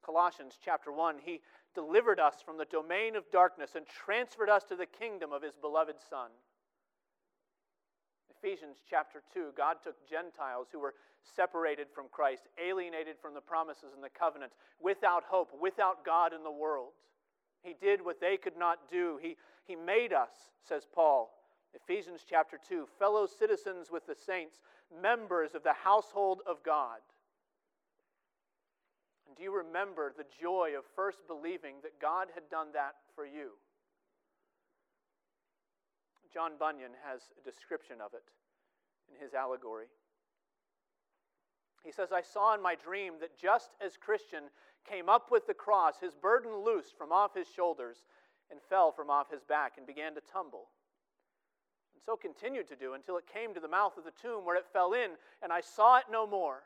Colossians 0.07 0.55
chapter 0.65 0.93
1, 0.93 1.17
he 1.25 1.41
delivered 1.75 2.21
us 2.21 2.37
from 2.45 2.57
the 2.57 2.65
domain 2.65 3.17
of 3.17 3.29
darkness 3.33 3.75
and 3.75 3.85
transferred 3.87 4.49
us 4.49 4.63
to 4.65 4.77
the 4.77 4.87
kingdom 4.87 5.33
of 5.33 5.43
his 5.43 5.57
beloved 5.61 5.97
Son. 6.09 6.31
Ephesians 8.31 8.77
chapter 8.89 9.23
2, 9.35 9.49
God 9.57 9.79
took 9.83 9.97
Gentiles 10.09 10.69
who 10.71 10.79
were 10.79 10.95
separated 11.35 11.89
from 11.93 12.07
Christ, 12.13 12.45
alienated 12.65 13.17
from 13.21 13.35
the 13.35 13.41
promises 13.41 13.93
and 13.95 14.05
the 14.05 14.09
covenant, 14.09 14.53
without 14.81 15.25
hope, 15.25 15.51
without 15.61 16.05
God 16.05 16.33
in 16.33 16.45
the 16.45 16.53
world. 16.53 16.93
He 17.63 17.75
did 17.81 18.05
what 18.05 18.21
they 18.21 18.37
could 18.37 18.57
not 18.57 18.89
do. 18.89 19.19
He, 19.21 19.37
he 19.65 19.75
made 19.75 20.13
us, 20.13 20.31
says 20.69 20.87
Paul, 20.95 21.33
Ephesians 21.75 22.21
chapter 22.29 22.59
2, 22.69 22.87
fellow 22.99 23.27
citizens 23.27 23.91
with 23.91 24.07
the 24.07 24.15
saints, 24.15 24.61
members 25.03 25.55
of 25.55 25.65
the 25.65 25.73
household 25.73 26.43
of 26.47 26.63
God. 26.63 27.01
And 29.27 29.37
do 29.37 29.43
you 29.43 29.57
remember 29.57 30.13
the 30.17 30.27
joy 30.41 30.71
of 30.79 30.85
first 30.95 31.19
believing 31.27 31.77
that 31.83 32.01
God 32.01 32.29
had 32.35 32.49
done 32.51 32.69
that 32.75 32.95
for 33.15 33.27
you? 33.27 33.59
John 36.33 36.53
Bunyan 36.59 36.93
has 37.09 37.23
a 37.41 37.45
description 37.45 37.97
of 38.05 38.13
it 38.13 38.25
in 39.09 39.19
his 39.23 39.35
allegory. 39.35 39.87
He 41.83 41.93
says, 41.93 42.13
I 42.13 42.23
saw 42.23 42.55
in 42.55 42.61
my 42.61 42.75
dream 42.75 43.15
that 43.21 43.39
just 43.39 43.71
as 43.85 43.97
Christian 43.97 44.45
came 44.89 45.09
up 45.09 45.31
with 45.31 45.47
the 45.47 45.55
cross, 45.55 45.95
his 46.01 46.15
burden 46.15 46.51
loosed 46.65 46.99
from 46.99 47.13
off 47.13 47.35
his 47.35 47.47
shoulders 47.49 48.05
and 48.51 48.61
fell 48.69 48.93
from 48.93 49.09
off 49.09 49.31
his 49.31 49.45
back 49.45 49.75
and 49.79 49.87
began 49.87 50.15
to 50.15 50.21
tumble. 50.21 50.69
And 51.95 52.03
so 52.05 52.17
continued 52.17 52.69
to 52.69 52.77
do 52.77 52.95
until 52.95 53.17
it 53.17 53.25
came 53.33 53.55
to 53.55 53.61
the 53.61 53.69
mouth 53.69 53.97
of 53.97 54.05
the 54.05 54.13
tomb 54.21 54.45
where 54.45 54.57
it 54.57 54.67
fell 54.73 54.93
in, 54.93 55.13
and 55.43 55.53
I 55.53 55.61
saw 55.61 55.99
it 55.99 56.05
no 56.11 56.27
more. 56.27 56.63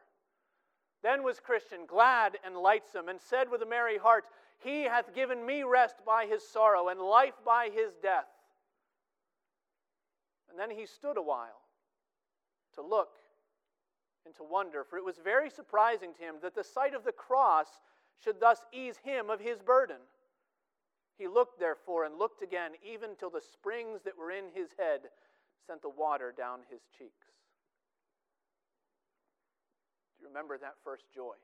Then 1.03 1.23
was 1.23 1.41
Christian 1.41 1.87
glad 1.87 2.39
and 2.45 2.57
lightsome, 2.57 3.09
and 3.09 3.21
said 3.21 3.51
with 3.51 3.63
a 3.63 3.67
merry 3.67 3.99
heart, 3.99 4.25
He 4.59 4.83
hath 4.83 5.15
given 5.15 5.45
me 5.45 5.63
rest 5.63 5.97
by 6.05 6.27
his 6.27 6.47
sorrow, 6.47 6.89
and 6.89 7.01
life 7.01 7.35
by 7.45 7.71
his 7.71 7.95
death. 8.03 8.29
And 10.51 10.59
then 10.59 10.71
he 10.71 10.85
stood 10.85 11.17
a 11.17 11.23
while 11.23 11.63
to 12.75 12.83
look 12.83 13.11
and 14.27 14.35
to 14.35 14.43
wonder, 14.43 14.85
for 14.85 14.99
it 14.99 15.05
was 15.05 15.17
very 15.19 15.49
surprising 15.49 16.13
to 16.15 16.23
him 16.23 16.35
that 16.43 16.55
the 16.55 16.65
sight 16.65 16.95
of 16.95 17.05
the 17.05 17.13
cross 17.13 17.69
should 18.23 18.39
thus 18.39 18.61
ease 18.73 18.99
him 18.99 19.31
of 19.31 19.41
his 19.41 19.61
burden. 19.61 19.97
He 21.17 21.29
looked, 21.29 21.59
therefore, 21.59 22.05
and 22.05 22.19
looked 22.19 22.43
again, 22.43 22.73
even 22.83 23.17
till 23.17 23.31
the 23.31 23.41
springs 23.41 24.03
that 24.05 24.19
were 24.19 24.31
in 24.31 24.47
his 24.55 24.71
head 24.79 25.01
sent 25.67 25.83
the 25.83 25.89
water 25.89 26.33
down 26.37 26.61
his 26.71 26.81
cheeks. 26.97 27.29
You 30.21 30.29
remember 30.29 30.59
that 30.59 30.77
first 30.85 31.09
joy? 31.15 31.35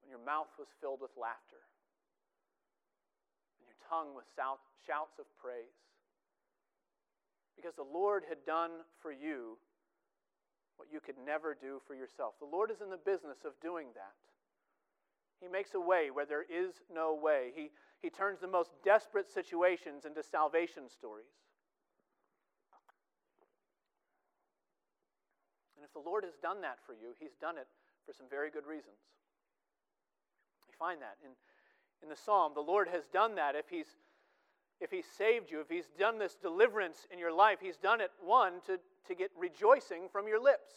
When 0.00 0.08
your 0.08 0.22
mouth 0.22 0.50
was 0.58 0.68
filled 0.80 1.02
with 1.02 1.10
laughter, 1.18 1.60
and 3.58 3.66
your 3.66 3.80
tongue 3.90 4.14
with 4.14 4.24
shouts 4.36 5.18
of 5.18 5.26
praise 5.42 5.84
because 7.56 7.74
the 7.74 7.86
Lord 7.86 8.24
had 8.28 8.44
done 8.44 8.70
for 9.00 9.12
you 9.12 9.56
what 10.76 10.88
you 10.92 11.00
could 11.00 11.16
never 11.24 11.54
do 11.54 11.80
for 11.86 11.94
yourself. 11.94 12.34
The 12.40 12.50
Lord 12.50 12.70
is 12.70 12.80
in 12.80 12.90
the 12.90 12.98
business 12.98 13.38
of 13.44 13.52
doing 13.62 13.88
that. 13.94 14.18
He 15.40 15.48
makes 15.48 15.74
a 15.74 15.80
way 15.80 16.10
where 16.12 16.26
there 16.26 16.42
is 16.42 16.82
no 16.92 17.14
way. 17.14 17.52
He, 17.54 17.70
he 18.02 18.10
turns 18.10 18.40
the 18.40 18.48
most 18.48 18.70
desperate 18.84 19.30
situations 19.30 20.04
into 20.04 20.22
salvation 20.22 20.90
stories. 20.90 21.30
And 25.84 25.90
if 25.90 26.02
the 26.02 26.08
Lord 26.08 26.24
has 26.24 26.32
done 26.40 26.62
that 26.62 26.78
for 26.86 26.94
you, 26.94 27.12
He's 27.20 27.36
done 27.38 27.58
it 27.58 27.68
for 28.06 28.14
some 28.14 28.24
very 28.30 28.50
good 28.50 28.64
reasons. 28.64 28.96
We 30.66 30.72
find 30.78 31.02
that 31.02 31.20
in, 31.22 31.32
in 32.02 32.08
the 32.08 32.16
psalm. 32.16 32.52
The 32.54 32.64
Lord 32.64 32.88
has 32.88 33.04
done 33.12 33.34
that 33.34 33.54
if 33.54 33.68
He's 33.68 34.00
if 34.80 34.90
He 34.90 35.02
saved 35.02 35.50
you, 35.50 35.60
if 35.60 35.68
He's 35.68 35.90
done 35.98 36.18
this 36.18 36.36
deliverance 36.40 37.06
in 37.12 37.18
your 37.18 37.34
life, 37.34 37.58
He's 37.60 37.76
done 37.76 38.00
it, 38.00 38.10
one, 38.24 38.54
to, 38.66 38.80
to 39.08 39.14
get 39.14 39.30
rejoicing 39.38 40.08
from 40.10 40.26
your 40.26 40.40
lips. 40.40 40.72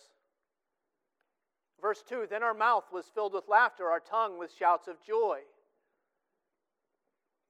Verse 1.82 2.04
2 2.10 2.28
Then 2.30 2.44
our 2.44 2.54
mouth 2.54 2.84
was 2.92 3.06
filled 3.16 3.34
with 3.34 3.48
laughter, 3.48 3.90
our 3.90 4.02
tongue 4.02 4.38
with 4.38 4.52
shouts 4.60 4.90
of 4.90 5.02
joy. 5.02 5.40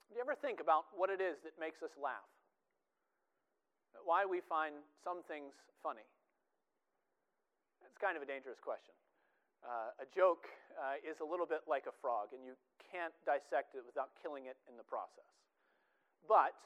Do 0.09 0.15
you 0.15 0.21
ever 0.21 0.35
think 0.35 0.61
about 0.61 0.85
what 0.95 1.09
it 1.09 1.21
is 1.21 1.37
that 1.43 1.53
makes 1.59 1.81
us 1.81 1.97
laugh? 2.01 2.29
Why 4.05 4.27
we 4.29 4.41
find 4.41 4.75
some 5.03 5.23
things 5.27 5.53
funny? 5.81 6.05
It's 7.87 7.95
kind 7.95 8.19
of 8.19 8.21
a 8.21 8.27
dangerous 8.27 8.59
question. 8.59 8.91
Uh, 9.63 10.03
a 10.03 10.07
joke 10.11 10.51
uh, 10.75 10.99
is 10.99 11.23
a 11.23 11.27
little 11.27 11.47
bit 11.47 11.63
like 11.71 11.87
a 11.87 11.95
frog, 12.03 12.35
and 12.35 12.43
you 12.43 12.59
can't 12.83 13.15
dissect 13.23 13.79
it 13.79 13.83
without 13.87 14.11
killing 14.19 14.51
it 14.51 14.59
in 14.67 14.75
the 14.75 14.83
process. 14.83 15.31
But 16.27 16.59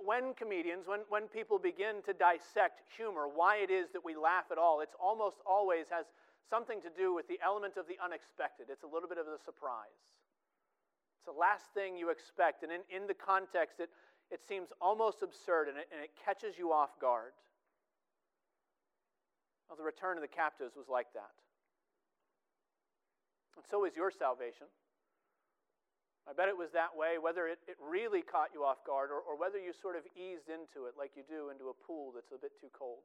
when 0.00 0.32
comedians, 0.32 0.88
when, 0.88 1.04
when 1.12 1.28
people 1.28 1.60
begin 1.60 2.00
to 2.08 2.16
dissect 2.16 2.80
humor, 2.96 3.28
why 3.28 3.60
it 3.60 3.68
is 3.68 3.92
that 3.92 4.00
we 4.00 4.16
laugh 4.16 4.48
at 4.48 4.56
all, 4.56 4.80
it's 4.80 4.96
almost 4.96 5.36
always 5.44 5.84
has 5.92 6.08
something 6.48 6.80
to 6.80 6.90
do 6.96 7.12
with 7.12 7.28
the 7.28 7.38
element 7.44 7.76
of 7.76 7.84
the 7.84 8.00
unexpected. 8.00 8.72
It's 8.72 8.88
a 8.88 8.90
little 8.90 9.08
bit 9.08 9.20
of 9.20 9.28
a 9.28 9.36
surprise. 9.44 10.00
It's 11.20 11.28
the 11.28 11.36
last 11.36 11.68
thing 11.76 11.96
you 12.00 12.08
expect. 12.08 12.64
And 12.64 12.72
in, 12.72 12.80
in 12.88 13.04
the 13.06 13.14
context, 13.14 13.84
it, 13.84 13.92
it 14.32 14.40
seems 14.48 14.72
almost 14.80 15.20
absurd 15.20 15.68
and 15.68 15.76
it, 15.76 15.92
and 15.92 16.00
it 16.00 16.16
catches 16.16 16.56
you 16.56 16.72
off 16.72 16.96
guard. 16.96 17.36
Well, 19.68 19.76
the 19.76 19.84
return 19.84 20.16
of 20.16 20.24
the 20.24 20.32
captives 20.32 20.74
was 20.74 20.88
like 20.88 21.12
that. 21.12 21.32
And 23.56 23.64
so 23.68 23.84
is 23.84 23.94
your 23.94 24.10
salvation. 24.10 24.66
I 26.28 26.36
bet 26.36 26.52
it 26.52 26.56
was 26.56 26.68
that 26.76 26.92
way, 26.92 27.16
whether 27.16 27.48
it, 27.48 27.56
it 27.64 27.80
really 27.80 28.20
caught 28.20 28.52
you 28.52 28.60
off 28.60 28.84
guard 28.84 29.08
or, 29.08 29.24
or 29.24 29.40
whether 29.40 29.56
you 29.56 29.72
sort 29.72 29.96
of 29.96 30.04
eased 30.12 30.52
into 30.52 30.84
it 30.84 30.92
like 30.96 31.16
you 31.16 31.24
do 31.24 31.48
into 31.48 31.72
a 31.72 31.76
pool 31.76 32.12
that's 32.12 32.32
a 32.32 32.40
bit 32.40 32.52
too 32.60 32.68
cold. 32.76 33.00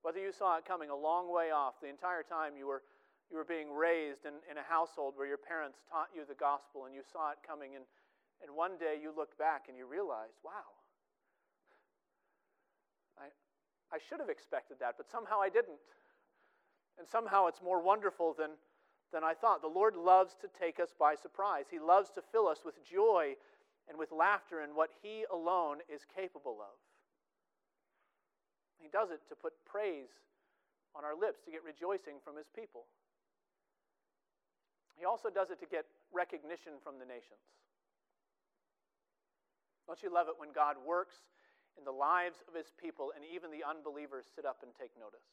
Whether 0.00 0.20
you 0.20 0.32
saw 0.32 0.56
it 0.56 0.64
coming 0.64 0.88
a 0.88 0.96
long 0.96 1.28
way 1.28 1.52
off 1.52 1.76
the 1.84 1.92
entire 1.92 2.24
time 2.24 2.56
you 2.56 2.64
were, 2.64 2.80
you 3.28 3.36
were 3.36 3.44
being 3.44 3.68
raised 3.68 4.24
in, 4.24 4.40
in 4.48 4.56
a 4.56 4.64
household 4.64 5.12
where 5.20 5.28
your 5.28 5.36
parents 5.40 5.76
taught 5.92 6.08
you 6.16 6.24
the 6.24 6.40
gospel 6.40 6.88
and 6.88 6.96
you 6.96 7.04
saw 7.04 7.36
it 7.36 7.40
coming, 7.44 7.76
and, 7.76 7.84
and 8.40 8.48
one 8.48 8.80
day 8.80 8.96
you 8.96 9.12
looked 9.12 9.36
back 9.36 9.68
and 9.68 9.76
you 9.76 9.84
realized, 9.84 10.40
wow, 10.40 10.72
I, 13.20 13.28
I 13.92 13.98
should 13.98 14.20
have 14.20 14.28
expected 14.30 14.78
that, 14.80 14.94
but 14.96 15.10
somehow 15.10 15.40
I 15.40 15.48
didn't. 15.48 15.82
And 16.98 17.08
somehow 17.08 17.46
it's 17.46 17.62
more 17.62 17.82
wonderful 17.82 18.34
than, 18.38 18.50
than 19.12 19.24
I 19.24 19.34
thought. 19.34 19.62
The 19.62 19.68
Lord 19.68 19.96
loves 19.96 20.36
to 20.42 20.48
take 20.58 20.78
us 20.78 20.90
by 20.98 21.14
surprise. 21.14 21.66
He 21.70 21.78
loves 21.78 22.10
to 22.10 22.22
fill 22.22 22.46
us 22.46 22.60
with 22.64 22.74
joy 22.84 23.34
and 23.88 23.98
with 23.98 24.12
laughter 24.12 24.62
in 24.62 24.70
what 24.76 24.90
He 25.02 25.24
alone 25.32 25.78
is 25.92 26.02
capable 26.14 26.58
of. 26.60 26.78
He 28.78 28.88
does 28.88 29.10
it 29.10 29.20
to 29.28 29.34
put 29.34 29.52
praise 29.66 30.10
on 30.94 31.04
our 31.04 31.14
lips, 31.14 31.40
to 31.44 31.50
get 31.50 31.64
rejoicing 31.66 32.22
from 32.22 32.36
His 32.36 32.46
people. 32.54 32.86
He 34.98 35.04
also 35.04 35.30
does 35.30 35.50
it 35.50 35.58
to 35.60 35.66
get 35.66 35.86
recognition 36.12 36.78
from 36.84 36.98
the 37.00 37.06
nations. 37.06 37.42
Don't 39.86 40.02
you 40.02 40.12
love 40.12 40.28
it 40.28 40.38
when 40.38 40.52
God 40.52 40.76
works 40.86 41.16
in 41.78 41.84
the 41.84 41.94
lives 41.94 42.42
of 42.48 42.54
His 42.54 42.72
people 42.80 43.12
and 43.14 43.24
even 43.24 43.50
the 43.50 43.66
unbelievers 43.66 44.24
sit 44.34 44.44
up 44.44 44.62
and 44.62 44.72
take 44.78 44.90
notice? 44.98 45.26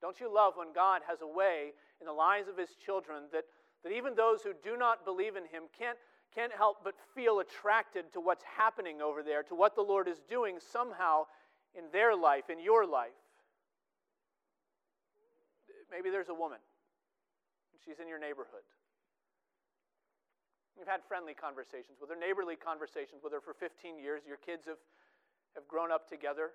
Don't 0.00 0.20
you 0.20 0.32
love 0.32 0.54
when 0.56 0.72
God 0.72 1.02
has 1.08 1.22
a 1.22 1.26
way 1.26 1.72
in 2.00 2.06
the 2.06 2.12
lives 2.12 2.48
of 2.48 2.56
his 2.56 2.70
children 2.74 3.24
that, 3.32 3.44
that 3.82 3.92
even 3.92 4.14
those 4.14 4.42
who 4.42 4.52
do 4.62 4.76
not 4.76 5.04
believe 5.04 5.36
in 5.36 5.42
him 5.44 5.64
can't, 5.76 5.98
can't 6.34 6.52
help 6.52 6.84
but 6.84 6.94
feel 7.14 7.40
attracted 7.40 8.12
to 8.12 8.20
what's 8.20 8.44
happening 8.44 9.02
over 9.02 9.22
there, 9.22 9.42
to 9.44 9.54
what 9.54 9.74
the 9.74 9.82
Lord 9.82 10.06
is 10.06 10.20
doing 10.28 10.58
somehow 10.72 11.24
in 11.74 11.84
their 11.92 12.14
life, 12.14 12.50
in 12.50 12.60
your 12.60 12.86
life? 12.86 13.10
Maybe 15.90 16.10
there's 16.10 16.28
a 16.28 16.34
woman, 16.34 16.58
she's 17.84 17.98
in 17.98 18.08
your 18.08 18.20
neighborhood. 18.20 18.62
You've 20.78 20.86
had 20.86 21.02
friendly 21.10 21.34
conversations 21.34 21.98
with 21.98 22.08
her, 22.08 22.16
neighborly 22.16 22.54
conversations 22.54 23.26
with 23.26 23.34
her 23.34 23.42
for 23.42 23.52
15 23.52 23.98
years. 23.98 24.22
Your 24.22 24.38
kids 24.38 24.70
have, 24.70 24.78
have 25.58 25.66
grown 25.66 25.90
up 25.90 26.06
together. 26.06 26.54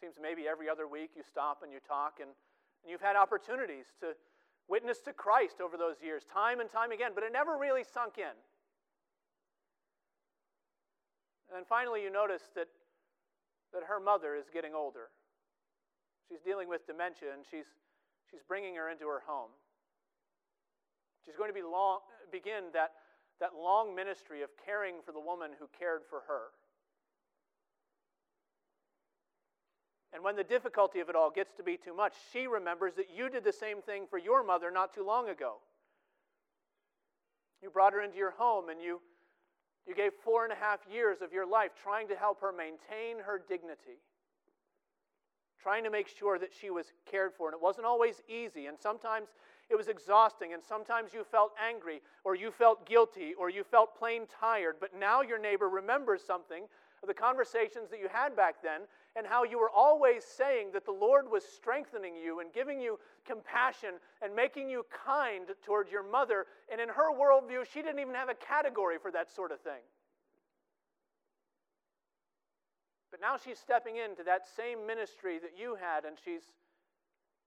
Seems 0.00 0.16
maybe 0.16 0.48
every 0.48 0.72
other 0.72 0.88
week 0.88 1.12
you 1.12 1.22
stop 1.22 1.60
and 1.60 1.68
you 1.68 1.84
talk, 1.84 2.24
and, 2.24 2.32
and 2.32 2.88
you've 2.88 3.04
had 3.04 3.20
opportunities 3.20 3.92
to 4.00 4.16
witness 4.72 5.04
to 5.04 5.12
Christ 5.12 5.60
over 5.60 5.76
those 5.76 6.00
years, 6.00 6.24
time 6.24 6.64
and 6.64 6.70
time 6.72 6.96
again, 6.96 7.12
but 7.14 7.20
it 7.22 7.32
never 7.32 7.60
really 7.60 7.84
sunk 7.84 8.16
in. 8.16 8.32
And 11.50 11.58
then 11.58 11.66
finally, 11.68 12.00
you 12.00 12.08
notice 12.08 12.48
that, 12.54 12.72
that 13.74 13.82
her 13.84 14.00
mother 14.00 14.32
is 14.32 14.48
getting 14.48 14.72
older. 14.72 15.12
She's 16.30 16.40
dealing 16.40 16.70
with 16.70 16.86
dementia, 16.86 17.34
and 17.34 17.42
she's, 17.44 17.66
she's 18.30 18.40
bringing 18.46 18.76
her 18.76 18.88
into 18.88 19.04
her 19.10 19.20
home. 19.26 19.50
She's 21.26 21.36
going 21.36 21.50
to 21.50 21.54
be 21.54 21.66
long, 21.66 22.00
begin 22.30 22.70
that, 22.72 22.94
that 23.40 23.50
long 23.60 23.94
ministry 23.94 24.42
of 24.42 24.50
caring 24.64 24.96
for 25.04 25.12
the 25.12 25.20
woman 25.20 25.50
who 25.58 25.66
cared 25.78 26.02
for 26.08 26.20
her. 26.28 26.52
And 30.12 30.24
when 30.24 30.36
the 30.36 30.44
difficulty 30.44 31.00
of 31.00 31.08
it 31.08 31.16
all 31.16 31.30
gets 31.30 31.54
to 31.54 31.62
be 31.62 31.76
too 31.76 31.94
much, 31.94 32.14
she 32.32 32.46
remembers 32.46 32.94
that 32.94 33.06
you 33.14 33.30
did 33.30 33.44
the 33.44 33.52
same 33.52 33.80
thing 33.80 34.04
for 34.10 34.18
your 34.18 34.44
mother 34.44 34.70
not 34.70 34.92
too 34.92 35.06
long 35.06 35.28
ago. 35.28 35.56
You 37.62 37.70
brought 37.70 37.92
her 37.92 38.02
into 38.02 38.16
your 38.16 38.32
home 38.32 38.68
and 38.68 38.80
you, 38.80 39.00
you 39.86 39.94
gave 39.94 40.12
four 40.24 40.44
and 40.44 40.52
a 40.52 40.56
half 40.56 40.80
years 40.90 41.18
of 41.22 41.32
your 41.32 41.46
life 41.46 41.70
trying 41.80 42.08
to 42.08 42.16
help 42.16 42.40
her 42.40 42.52
maintain 42.52 43.22
her 43.24 43.40
dignity, 43.48 44.00
trying 45.62 45.84
to 45.84 45.90
make 45.90 46.08
sure 46.08 46.38
that 46.38 46.50
she 46.58 46.70
was 46.70 46.86
cared 47.08 47.32
for. 47.36 47.48
And 47.48 47.54
it 47.54 47.62
wasn't 47.62 47.86
always 47.86 48.20
easy, 48.28 48.66
and 48.66 48.78
sometimes 48.78 49.28
it 49.70 49.76
was 49.76 49.88
exhausting, 49.88 50.52
and 50.52 50.62
sometimes 50.62 51.14
you 51.14 51.24
felt 51.24 51.52
angry, 51.64 52.02
or 52.24 52.34
you 52.34 52.50
felt 52.50 52.86
guilty, 52.86 53.34
or 53.38 53.48
you 53.48 53.62
felt 53.62 53.96
plain 53.96 54.22
tired. 54.40 54.76
But 54.80 54.98
now 54.98 55.22
your 55.22 55.38
neighbor 55.38 55.68
remembers 55.68 56.22
something 56.24 56.64
of 57.02 57.08
the 57.08 57.14
conversations 57.14 57.88
that 57.90 58.00
you 58.00 58.08
had 58.12 58.36
back 58.36 58.56
then 58.62 58.82
and 59.16 59.26
how 59.26 59.44
you 59.44 59.58
were 59.58 59.70
always 59.70 60.24
saying 60.24 60.68
that 60.72 60.84
the 60.84 60.92
Lord 60.92 61.30
was 61.30 61.44
strengthening 61.44 62.14
you 62.14 62.40
and 62.40 62.52
giving 62.52 62.80
you 62.80 62.98
compassion 63.26 63.94
and 64.22 64.34
making 64.34 64.68
you 64.68 64.84
kind 65.06 65.46
toward 65.64 65.88
your 65.88 66.02
mother. 66.02 66.46
And 66.70 66.80
in 66.80 66.88
her 66.88 67.12
worldview, 67.12 67.64
she 67.72 67.82
didn't 67.82 68.00
even 68.00 68.14
have 68.14 68.28
a 68.28 68.34
category 68.34 68.96
for 69.00 69.10
that 69.12 69.34
sort 69.34 69.50
of 69.50 69.60
thing. 69.60 69.82
But 73.10 73.20
now 73.20 73.36
she's 73.36 73.58
stepping 73.58 73.96
into 73.96 74.22
that 74.24 74.42
same 74.46 74.86
ministry 74.86 75.38
that 75.40 75.58
you 75.58 75.76
had, 75.80 76.04
and 76.04 76.16
she's 76.24 76.42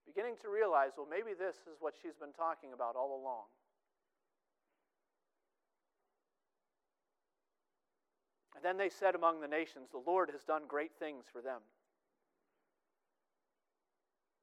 beginning 0.06 0.36
to 0.42 0.50
realize 0.50 0.92
well, 0.98 1.08
maybe 1.10 1.32
this 1.38 1.56
is 1.68 1.78
what 1.80 1.94
she's 2.02 2.16
been 2.16 2.34
talking 2.34 2.74
about 2.74 2.96
all 2.96 3.20
along. 3.22 3.46
And 8.56 8.63
then 8.63 8.78
they 8.78 8.89
said 8.89 9.16
among 9.16 9.42
the 9.42 9.48
nations, 9.48 9.89
The 9.92 10.04
Lord 10.06 10.30
has 10.32 10.44
done 10.44 10.63
great 10.68 10.92
things 11.00 11.26
for 11.32 11.42
them. 11.42 11.60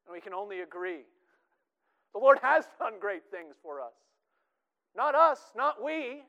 And 0.06 0.12
we 0.12 0.20
can 0.20 0.34
only 0.34 0.60
agree. 0.60 1.04
The 2.12 2.18
Lord 2.18 2.40
has 2.42 2.64
done 2.80 2.94
great 2.98 3.22
things 3.30 3.54
for 3.62 3.80
us. 3.80 3.94
Not 4.96 5.14
us, 5.14 5.38
not 5.54 5.80
we, 5.80 6.24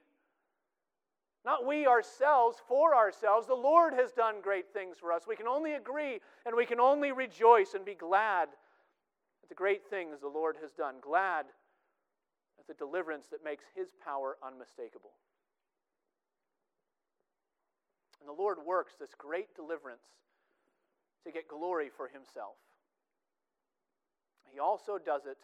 not 1.44 1.66
we 1.66 1.88
ourselves 1.88 2.58
for 2.68 2.96
ourselves. 2.96 3.48
The 3.48 3.56
Lord 3.56 3.94
has 3.94 4.12
done 4.12 4.36
great 4.44 4.72
things 4.74 4.98
for 5.00 5.12
us. 5.12 5.24
We 5.28 5.36
can 5.36 5.48
only 5.48 5.74
agree 5.74 6.20
and 6.46 6.56
we 6.56 6.68
can 6.68 6.80
only 6.80 7.12
rejoice 7.12 7.74
and 7.74 7.84
be 7.84 7.96
glad 7.96 8.50
the 9.52 9.60
great 9.60 9.84
things 9.92 10.16
the 10.24 10.32
Lord 10.32 10.56
has 10.64 10.72
done. 10.72 11.04
Glad 11.04 11.44
at 12.56 12.68
the 12.72 12.74
deliverance 12.74 13.28
that 13.36 13.44
makes 13.44 13.66
his 13.76 13.92
power 14.00 14.40
unmistakable. 14.40 15.12
And 18.22 18.30
the 18.32 18.42
Lord 18.42 18.64
works 18.66 18.94
this 18.96 19.12
great 19.18 19.52
deliverance 19.54 20.08
to 21.28 21.36
get 21.36 21.52
glory 21.52 21.92
for 21.92 22.08
himself. 22.08 22.56
He 24.48 24.60
also 24.60 24.96
does 24.96 25.28
it 25.28 25.44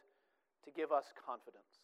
to 0.63 0.71
give 0.71 0.95
us 0.95 1.11
confidence. 1.19 1.83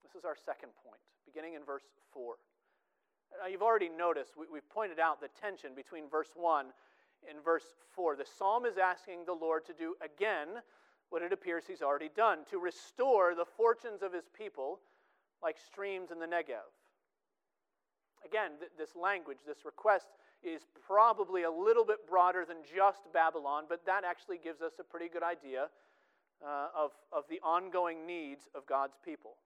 This 0.00 0.16
is 0.16 0.24
our 0.24 0.36
second 0.36 0.72
point, 0.80 1.00
beginning 1.28 1.60
in 1.60 1.64
verse 1.68 1.84
4. 2.16 2.40
Now, 3.36 3.52
you've 3.52 3.60
already 3.60 3.90
noticed, 3.92 4.32
we, 4.32 4.48
have 4.48 4.70
pointed 4.72 4.98
out 4.98 5.20
the 5.20 5.28
tension 5.36 5.76
between 5.76 6.08
verse 6.08 6.32
1 6.32 6.72
and 7.28 7.44
verse 7.44 7.76
4. 7.92 8.16
The 8.16 8.24
psalm 8.24 8.64
is 8.64 8.80
asking 8.80 9.28
the 9.28 9.36
Lord 9.36 9.66
to 9.66 9.74
do 9.76 9.92
again 10.00 10.64
what 11.12 11.20
it 11.22 11.32
appears 11.32 11.64
he's 11.68 11.82
already 11.82 12.08
done 12.16 12.38
to 12.50 12.58
restore 12.58 13.34
the 13.34 13.44
fortunes 13.44 14.02
of 14.02 14.14
his 14.14 14.24
people 14.36 14.80
like 15.42 15.56
streams 15.58 16.10
in 16.10 16.18
the 16.18 16.26
Negev. 16.26 16.64
Again, 18.24 18.52
th- 18.58 18.72
this 18.78 18.96
language, 18.96 19.38
this 19.46 19.66
request 19.66 20.06
is 20.42 20.62
probably 20.86 21.42
a 21.42 21.50
little 21.50 21.84
bit 21.84 22.08
broader 22.08 22.46
than 22.48 22.64
just 22.64 23.02
Babylon, 23.12 23.64
but 23.68 23.84
that 23.84 24.04
actually 24.04 24.38
gives 24.38 24.62
us 24.62 24.72
a 24.80 24.84
pretty 24.84 25.08
good 25.08 25.22
idea 25.22 25.68
uh, 26.40 26.68
of, 26.74 26.92
of 27.12 27.24
the 27.28 27.40
ongoing 27.44 28.06
needs 28.06 28.48
of 28.54 28.64
God's 28.66 28.96
people. 29.04 29.36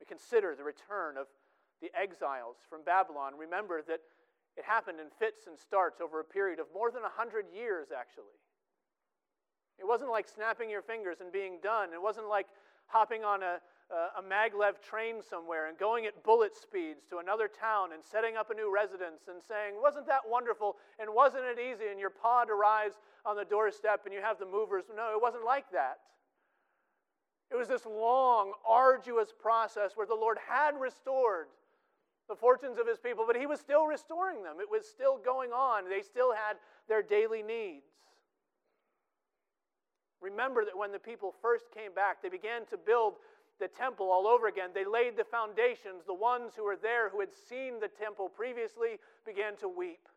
We 0.00 0.06
consider 0.06 0.56
the 0.56 0.64
return 0.64 1.16
of 1.16 1.28
the 1.80 1.90
exiles 1.94 2.56
from 2.68 2.82
Babylon. 2.82 3.34
Remember 3.38 3.80
that 3.86 4.00
it 4.56 4.64
happened 4.64 4.98
in 4.98 5.06
fits 5.20 5.46
and 5.46 5.56
starts 5.56 6.00
over 6.00 6.18
a 6.18 6.24
period 6.24 6.58
of 6.58 6.66
more 6.74 6.90
than 6.90 7.02
100 7.02 7.46
years, 7.54 7.88
actually. 7.96 8.41
It 9.82 9.88
wasn't 9.88 10.10
like 10.10 10.28
snapping 10.28 10.70
your 10.70 10.80
fingers 10.80 11.18
and 11.20 11.32
being 11.32 11.58
done. 11.60 11.88
It 11.92 12.00
wasn't 12.00 12.28
like 12.28 12.46
hopping 12.86 13.24
on 13.24 13.42
a, 13.42 13.58
a 13.90 14.22
maglev 14.22 14.80
train 14.80 15.16
somewhere 15.28 15.68
and 15.68 15.76
going 15.76 16.06
at 16.06 16.22
bullet 16.22 16.56
speeds 16.56 17.02
to 17.10 17.18
another 17.18 17.48
town 17.48 17.92
and 17.92 18.02
setting 18.04 18.36
up 18.36 18.50
a 18.50 18.54
new 18.54 18.72
residence 18.72 19.26
and 19.26 19.42
saying, 19.42 19.74
Wasn't 19.82 20.06
that 20.06 20.20
wonderful? 20.28 20.76
And 21.00 21.10
wasn't 21.12 21.42
it 21.44 21.58
easy? 21.58 21.90
And 21.90 21.98
your 21.98 22.10
pod 22.10 22.48
arrives 22.48 22.94
on 23.26 23.34
the 23.34 23.44
doorstep 23.44 24.02
and 24.04 24.14
you 24.14 24.20
have 24.22 24.38
the 24.38 24.46
movers. 24.46 24.84
No, 24.94 25.10
it 25.12 25.20
wasn't 25.20 25.44
like 25.44 25.70
that. 25.72 25.98
It 27.50 27.56
was 27.56 27.66
this 27.66 27.84
long, 27.84 28.52
arduous 28.66 29.32
process 29.36 29.92
where 29.96 30.06
the 30.06 30.14
Lord 30.14 30.38
had 30.48 30.80
restored 30.80 31.48
the 32.28 32.36
fortunes 32.36 32.78
of 32.78 32.86
his 32.86 32.98
people, 32.98 33.24
but 33.26 33.36
he 33.36 33.46
was 33.46 33.58
still 33.58 33.86
restoring 33.86 34.44
them. 34.44 34.56
It 34.60 34.70
was 34.70 34.88
still 34.88 35.18
going 35.18 35.50
on. 35.50 35.90
They 35.90 36.02
still 36.02 36.32
had 36.32 36.56
their 36.88 37.02
daily 37.02 37.42
needs. 37.42 37.84
Remember 40.22 40.64
that 40.64 40.78
when 40.78 40.92
the 40.92 40.98
people 40.98 41.34
first 41.42 41.66
came 41.74 41.92
back, 41.92 42.22
they 42.22 42.28
began 42.28 42.64
to 42.70 42.76
build 42.78 43.14
the 43.58 43.68
temple 43.68 44.10
all 44.10 44.26
over 44.26 44.46
again. 44.46 44.70
They 44.74 44.84
laid 44.84 45.16
the 45.16 45.24
foundations. 45.24 46.06
The 46.06 46.14
ones 46.14 46.52
who 46.56 46.64
were 46.64 46.78
there 46.80 47.10
who 47.10 47.20
had 47.20 47.34
seen 47.34 47.80
the 47.80 47.88
temple 47.88 48.28
previously 48.28 48.98
began 49.26 49.56
to 49.58 49.68
weep. 49.68 50.08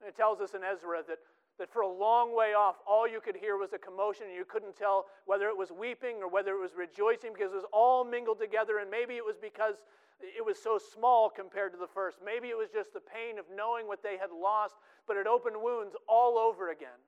And 0.00 0.08
it 0.08 0.16
tells 0.16 0.40
us 0.40 0.54
in 0.54 0.62
Ezra 0.62 1.02
that, 1.06 1.18
that 1.58 1.72
for 1.72 1.82
a 1.82 1.88
long 1.88 2.36
way 2.36 2.54
off, 2.54 2.76
all 2.86 3.06
you 3.06 3.20
could 3.20 3.36
hear 3.36 3.56
was 3.56 3.72
a 3.72 3.78
commotion, 3.78 4.26
and 4.26 4.34
you 4.34 4.44
couldn't 4.44 4.76
tell 4.76 5.06
whether 5.26 5.46
it 5.48 5.56
was 5.56 5.70
weeping 5.70 6.16
or 6.20 6.28
whether 6.28 6.52
it 6.54 6.60
was 6.60 6.74
rejoicing 6.76 7.32
because 7.32 7.52
it 7.52 7.56
was 7.56 7.70
all 7.72 8.04
mingled 8.04 8.40
together. 8.40 8.78
And 8.78 8.90
maybe 8.90 9.14
it 9.14 9.24
was 9.24 9.36
because 9.40 9.76
it 10.20 10.44
was 10.44 10.60
so 10.60 10.78
small 10.78 11.30
compared 11.30 11.72
to 11.72 11.78
the 11.78 11.86
first. 11.86 12.18
Maybe 12.24 12.48
it 12.48 12.56
was 12.56 12.70
just 12.70 12.92
the 12.92 13.00
pain 13.02 13.38
of 13.38 13.44
knowing 13.54 13.86
what 13.86 14.02
they 14.02 14.18
had 14.18 14.30
lost, 14.30 14.74
but 15.06 15.16
it 15.16 15.26
opened 15.26 15.56
wounds 15.60 15.94
all 16.08 16.38
over 16.38 16.70
again. 16.70 16.98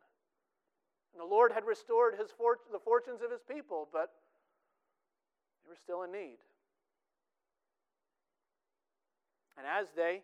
And 1.15 1.21
the 1.23 1.31
Lord 1.31 1.53
had 1.53 1.65
restored 1.65 2.15
his 2.19 2.29
the 2.73 2.79
fortunes 2.79 3.23
of 3.23 3.31
his 3.31 3.41
people, 3.49 3.89
but 3.93 4.11
they 5.63 5.71
were 5.71 5.79
still 5.81 6.03
in 6.03 6.11
need. 6.11 6.39
And 9.57 9.65
as 9.65 9.87
they 9.95 10.23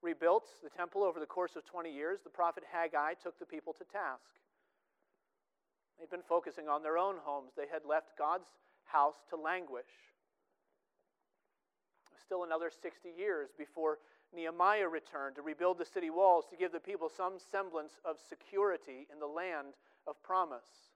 rebuilt 0.00 0.46
the 0.62 0.70
temple 0.70 1.02
over 1.02 1.18
the 1.18 1.26
course 1.26 1.56
of 1.56 1.64
20 1.64 1.92
years, 1.92 2.20
the 2.22 2.30
prophet 2.30 2.62
Haggai 2.72 3.14
took 3.20 3.36
the 3.40 3.46
people 3.46 3.72
to 3.74 3.84
task. 3.84 4.38
They'd 5.98 6.10
been 6.10 6.22
focusing 6.22 6.68
on 6.68 6.84
their 6.84 6.96
own 6.96 7.16
homes. 7.24 7.50
They 7.56 7.66
had 7.66 7.82
left 7.84 8.16
God's 8.16 8.46
house 8.84 9.16
to 9.30 9.36
languish. 9.36 9.90
Still 12.24 12.44
another 12.44 12.70
60 12.70 13.08
years 13.18 13.48
before 13.58 13.98
Nehemiah 14.34 14.86
returned 14.86 15.34
to 15.36 15.42
rebuild 15.42 15.78
the 15.78 15.84
city 15.84 16.10
walls 16.10 16.44
to 16.50 16.56
give 16.56 16.70
the 16.70 16.78
people 16.78 17.08
some 17.08 17.34
semblance 17.50 17.98
of 18.04 18.16
security 18.28 19.08
in 19.10 19.18
the 19.18 19.26
land 19.26 19.74
of 20.08 20.20
promise. 20.22 20.88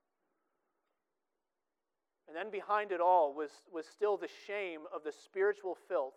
And 2.26 2.36
then 2.36 2.50
behind 2.50 2.92
it 2.92 3.00
all 3.00 3.34
was, 3.34 3.50
was 3.70 3.84
still 3.84 4.16
the 4.16 4.30
shame 4.46 4.88
of 4.94 5.04
the 5.04 5.12
spiritual 5.12 5.76
filth 5.88 6.16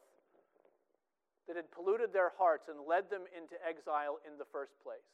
that 1.48 1.58
had 1.58 1.70
polluted 1.72 2.14
their 2.14 2.32
hearts 2.40 2.70
and 2.70 2.88
led 2.88 3.10
them 3.10 3.28
into 3.36 3.60
exile 3.60 4.18
in 4.26 4.38
the 4.38 4.48
first 4.48 4.74
place. 4.82 5.12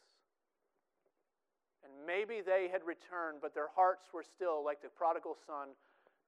And 1.83 1.91
maybe 2.05 2.45
they 2.45 2.69
had 2.71 2.85
returned, 2.85 3.41
but 3.41 3.55
their 3.57 3.73
hearts 3.73 4.13
were 4.13 4.23
still, 4.23 4.63
like 4.63 4.81
the 4.81 4.93
prodigal 4.93 5.35
son, 5.47 5.73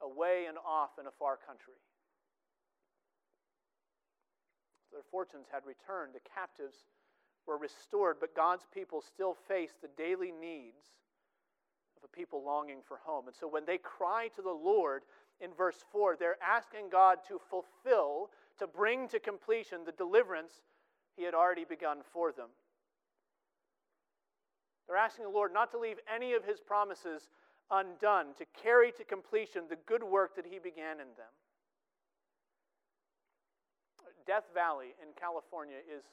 away 0.01 0.45
and 0.49 0.57
off 0.57 0.97
in 0.99 1.05
a 1.05 1.13
far 1.19 1.37
country. 1.37 1.77
Their 4.91 5.05
fortunes 5.09 5.47
had 5.53 5.61
returned, 5.65 6.13
the 6.13 6.25
captives 6.33 6.89
were 7.45 7.57
restored, 7.57 8.17
but 8.19 8.35
God's 8.35 8.65
people 8.73 9.01
still 9.01 9.37
faced 9.47 9.81
the 9.81 9.93
daily 9.97 10.31
needs 10.31 10.97
of 12.03 12.09
a 12.11 12.15
people 12.15 12.43
longing 12.43 12.79
for 12.87 12.97
home. 13.03 13.27
And 13.27 13.35
so 13.35 13.47
when 13.47 13.65
they 13.65 13.77
cry 13.77 14.29
to 14.35 14.41
the 14.41 14.49
Lord 14.49 15.03
in 15.39 15.51
verse 15.53 15.83
4, 15.91 16.17
they're 16.19 16.41
asking 16.43 16.89
God 16.91 17.19
to 17.27 17.39
fulfill, 17.49 18.29
to 18.59 18.67
bring 18.67 19.07
to 19.09 19.19
completion 19.19 19.79
the 19.85 19.91
deliverance 19.91 20.61
He 21.15 21.23
had 21.23 21.33
already 21.33 21.65
begun 21.65 21.99
for 22.11 22.31
them. 22.31 22.49
They're 24.87 24.97
asking 24.97 25.25
the 25.25 25.31
Lord 25.31 25.53
not 25.53 25.71
to 25.71 25.79
leave 25.79 25.97
any 26.13 26.33
of 26.33 26.43
his 26.43 26.59
promises 26.59 27.29
undone, 27.71 28.33
to 28.37 28.45
carry 28.61 28.91
to 28.91 29.03
completion 29.03 29.63
the 29.69 29.77
good 29.87 30.03
work 30.03 30.35
that 30.35 30.45
he 30.45 30.59
began 30.59 30.99
in 30.99 31.07
them. 31.15 31.31
Death 34.25 34.45
Valley 34.53 34.95
in 35.01 35.09
California 35.19 35.77
is 35.77 36.03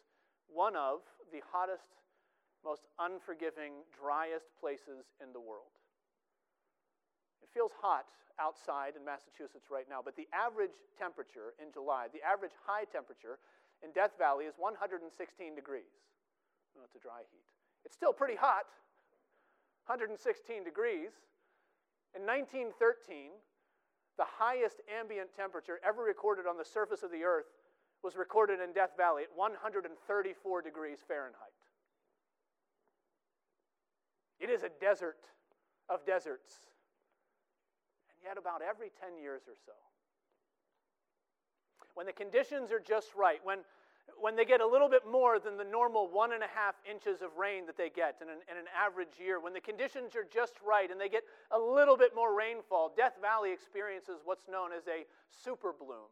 one 0.52 0.76
of 0.76 1.00
the 1.32 1.40
hottest, 1.52 1.90
most 2.64 2.82
unforgiving, 2.98 3.72
driest 3.94 4.46
places 4.60 5.06
in 5.22 5.32
the 5.32 5.40
world. 5.40 5.79
It 7.42 7.48
feels 7.52 7.72
hot 7.80 8.06
outside 8.40 8.96
in 8.96 9.04
Massachusetts 9.04 9.68
right 9.68 9.84
now, 9.88 10.00
but 10.04 10.16
the 10.16 10.28
average 10.32 10.76
temperature 10.96 11.52
in 11.60 11.72
July, 11.72 12.08
the 12.12 12.24
average 12.24 12.56
high 12.64 12.84
temperature 12.88 13.36
in 13.84 13.92
Death 13.92 14.16
Valley 14.16 14.44
is 14.44 14.54
116 14.56 15.04
degrees. 15.54 15.92
Well, 16.74 16.84
it's 16.84 16.96
a 16.96 17.02
dry 17.02 17.24
heat. 17.28 17.44
It's 17.84 17.94
still 17.94 18.12
pretty 18.12 18.36
hot, 18.36 18.68
116 19.88 20.64
degrees. 20.64 21.12
In 22.16 22.22
1913, 22.26 23.32
the 24.16 24.26
highest 24.26 24.80
ambient 24.88 25.32
temperature 25.34 25.80
ever 25.86 26.02
recorded 26.02 26.46
on 26.46 26.58
the 26.58 26.64
surface 26.64 27.02
of 27.02 27.10
the 27.10 27.24
earth 27.24 27.48
was 28.02 28.16
recorded 28.16 28.60
in 28.60 28.72
Death 28.72 28.96
Valley 28.96 29.24
at 29.24 29.32
134 29.36 30.62
degrees 30.62 30.98
Fahrenheit. 31.06 31.56
It 34.40 34.48
is 34.48 34.62
a 34.62 34.70
desert 34.80 35.20
of 35.88 36.04
deserts. 36.06 36.69
Yet, 38.22 38.36
about 38.38 38.60
every 38.62 38.90
10 39.00 39.20
years 39.20 39.42
or 39.48 39.54
so, 39.64 39.72
when 41.94 42.06
the 42.06 42.12
conditions 42.12 42.70
are 42.70 42.80
just 42.80 43.14
right, 43.14 43.40
when 43.42 43.60
when 44.18 44.36
they 44.36 44.44
get 44.44 44.60
a 44.60 44.66
little 44.66 44.88
bit 44.88 45.02
more 45.08 45.38
than 45.38 45.56
the 45.56 45.64
normal 45.64 46.08
one 46.08 46.32
and 46.32 46.42
a 46.42 46.50
half 46.52 46.74
inches 46.88 47.22
of 47.22 47.36
rain 47.38 47.66
that 47.66 47.76
they 47.76 47.88
get 47.88 48.16
in 48.20 48.28
an, 48.28 48.42
in 48.50 48.56
an, 48.56 48.68
average 48.74 49.16
year, 49.18 49.40
when 49.40 49.52
the 49.52 49.60
conditions 49.60 50.16
are 50.16 50.26
just 50.28 50.54
right 50.66 50.90
and 50.90 51.00
they 51.00 51.08
get 51.08 51.24
a 51.50 51.58
little 51.58 51.96
bit 51.96 52.14
more 52.14 52.34
rainfall, 52.34 52.92
Death 52.96 53.14
Valley 53.20 53.52
experiences 53.52 54.20
what's 54.24 54.48
known 54.48 54.70
as 54.76 54.86
a 54.88 55.06
super 55.30 55.72
bloom. 55.72 56.10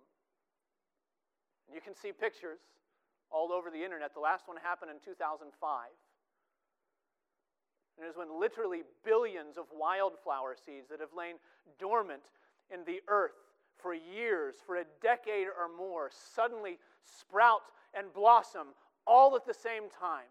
You 1.73 1.81
can 1.81 1.95
see 1.95 2.13
pictures 2.13 2.61
all 3.31 3.53
over 3.53 3.71
the 3.71 3.83
internet. 3.83 4.15
The 4.15 4.21
last 4.21 4.49
one 4.49 4.57
happened 4.57 4.91
in 4.91 4.99
2005. 5.05 5.53
And 7.99 8.07
it 8.07 8.11
is 8.11 8.17
when 8.17 8.41
literally 8.41 8.83
billions 9.05 9.59
of 9.59 9.65
wildflower 9.77 10.55
seeds 10.65 10.89
that 10.91 11.01
have 11.01 11.13
lain 11.17 11.35
dormant 11.81 12.23
in 12.73 12.85
the 12.87 13.01
earth 13.09 13.35
for 13.77 13.93
years, 13.93 14.55
for 14.65 14.77
a 14.77 14.85
decade 15.03 15.49
or 15.49 15.69
more, 15.77 16.11
suddenly 16.35 16.79
sprout 17.05 17.63
and 17.95 18.13
blossom 18.13 18.69
all 19.05 19.35
at 19.35 19.45
the 19.47 19.55
same 19.55 19.85
time. 20.01 20.31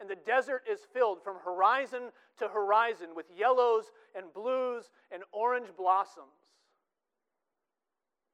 And 0.00 0.10
the 0.10 0.16
desert 0.16 0.62
is 0.70 0.80
filled 0.92 1.22
from 1.22 1.36
horizon 1.44 2.10
to 2.38 2.48
horizon 2.48 3.08
with 3.14 3.26
yellows 3.36 3.84
and 4.16 4.32
blues 4.32 4.90
and 5.12 5.22
orange 5.32 5.68
blossoms. 5.76 6.26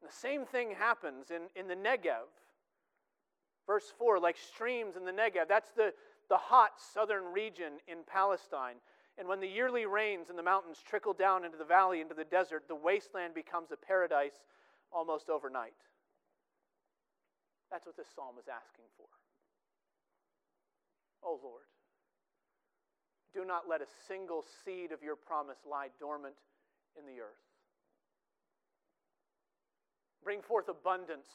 And 0.01 0.09
the 0.09 0.15
same 0.15 0.47
thing 0.47 0.71
happens 0.79 1.31
in, 1.31 1.43
in 1.55 1.69
the 1.69 1.77
Negev. 1.77 2.31
Verse 3.67 3.93
4 3.99 4.19
like 4.19 4.39
streams 4.39 4.97
in 4.97 5.05
the 5.05 5.13
Negev. 5.13 5.49
That's 5.49 5.71
the, 5.73 5.93
the 6.31 6.39
hot 6.39 6.71
southern 6.95 7.25
region 7.35 7.83
in 7.87 7.99
Palestine. 8.07 8.77
And 9.19 9.29
when 9.29 9.41
the 9.41 9.49
yearly 9.49 9.85
rains 9.85 10.31
in 10.31 10.37
the 10.37 10.43
mountains 10.43 10.79
trickle 10.81 11.13
down 11.13 11.45
into 11.45 11.59
the 11.59 11.65
valley, 11.65 12.01
into 12.01 12.15
the 12.15 12.25
desert, 12.25 12.65
the 12.69 12.75
wasteland 12.75 13.35
becomes 13.35 13.71
a 13.73 13.77
paradise 13.77 14.41
almost 14.93 15.29
overnight. 15.29 15.75
That's 17.71 17.85
what 17.85 17.97
this 17.97 18.07
psalm 18.15 18.37
is 18.39 18.47
asking 18.49 18.87
for. 18.97 19.07
Oh 21.23 21.39
Lord, 21.43 21.69
do 23.35 23.45
not 23.45 23.69
let 23.69 23.83
a 23.83 23.91
single 24.09 24.45
seed 24.65 24.93
of 24.93 25.03
your 25.03 25.17
promise 25.17 25.59
lie 25.69 25.89
dormant 25.99 26.39
in 26.99 27.05
the 27.05 27.21
earth. 27.21 27.45
Bring 30.25 30.41
forth 30.43 30.69
abundance 30.69 31.29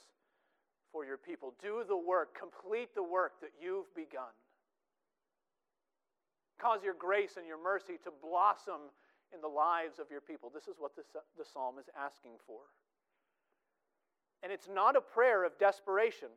for 0.92 1.06
your 1.06 1.18
people. 1.18 1.54
Do 1.62 1.84
the 1.88 1.98
work, 1.98 2.38
complete 2.38 2.96
the 2.96 3.04
work 3.04 3.34
that 3.42 3.52
you've 3.62 3.94
begun. 3.96 4.34
Cause 6.60 6.84
your 6.84 6.94
grace 6.94 7.38
and 7.38 7.48
your 7.48 7.62
mercy 7.62 8.00
to 8.04 8.12
blossom 8.22 8.92
in 9.34 9.42
the 9.42 9.48
lives 9.48 10.00
of 10.00 10.10
your 10.10 10.22
people. 10.22 10.52
This 10.54 10.68
is 10.68 10.76
what 10.80 10.96
this, 10.96 11.08
the 11.14 11.46
psalm 11.46 11.76
is 11.80 11.90
asking 12.00 12.34
for. 12.48 12.62
And 14.44 14.52
it's 14.52 14.70
not 14.74 14.96
a 14.96 15.02
prayer 15.02 15.44
of 15.44 15.58
desperation. 15.58 16.30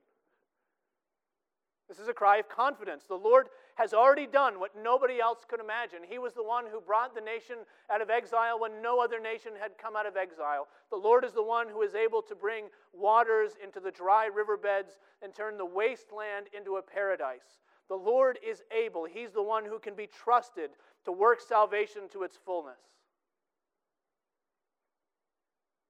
This 1.88 1.98
is 1.98 2.08
a 2.08 2.12
cry 2.12 2.36
of 2.36 2.48
confidence. 2.48 3.04
The 3.08 3.14
Lord 3.14 3.46
has 3.76 3.94
already 3.94 4.26
done 4.26 4.60
what 4.60 4.72
nobody 4.76 5.20
else 5.20 5.46
could 5.48 5.60
imagine. 5.60 6.00
He 6.06 6.18
was 6.18 6.34
the 6.34 6.42
one 6.42 6.64
who 6.70 6.80
brought 6.80 7.14
the 7.14 7.20
nation 7.20 7.56
out 7.90 8.02
of 8.02 8.10
exile 8.10 8.60
when 8.60 8.82
no 8.82 9.00
other 9.00 9.18
nation 9.18 9.52
had 9.58 9.78
come 9.78 9.96
out 9.96 10.04
of 10.04 10.16
exile. 10.16 10.68
The 10.90 10.96
Lord 10.96 11.24
is 11.24 11.32
the 11.32 11.42
one 11.42 11.68
who 11.68 11.82
is 11.82 11.94
able 11.94 12.20
to 12.22 12.34
bring 12.34 12.66
waters 12.92 13.52
into 13.62 13.80
the 13.80 13.90
dry 13.90 14.26
riverbeds 14.26 14.98
and 15.22 15.32
turn 15.32 15.56
the 15.56 15.64
wasteland 15.64 16.48
into 16.54 16.76
a 16.76 16.82
paradise. 16.82 17.60
The 17.88 17.96
Lord 17.96 18.38
is 18.46 18.62
able. 18.70 19.04
He's 19.04 19.32
the 19.32 19.42
one 19.42 19.64
who 19.64 19.78
can 19.78 19.94
be 19.94 20.06
trusted 20.06 20.70
to 21.04 21.12
work 21.12 21.40
salvation 21.40 22.02
to 22.12 22.22
its 22.22 22.36
fullness. 22.44 22.78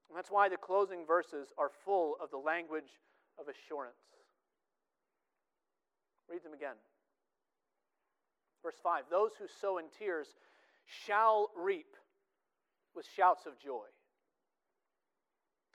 And 0.08 0.16
that's 0.16 0.30
why 0.30 0.48
the 0.48 0.56
closing 0.56 1.04
verses 1.04 1.48
are 1.58 1.70
full 1.84 2.16
of 2.22 2.30
the 2.30 2.38
language 2.38 3.00
of 3.38 3.46
assurance. 3.48 3.96
Read 6.28 6.44
them 6.44 6.54
again. 6.54 6.76
Verse 8.62 8.76
5 8.82 9.04
Those 9.10 9.32
who 9.38 9.46
sow 9.60 9.78
in 9.78 9.86
tears 9.98 10.28
shall 10.86 11.50
reap 11.56 11.96
with 12.94 13.06
shouts 13.16 13.46
of 13.46 13.58
joy. 13.58 13.84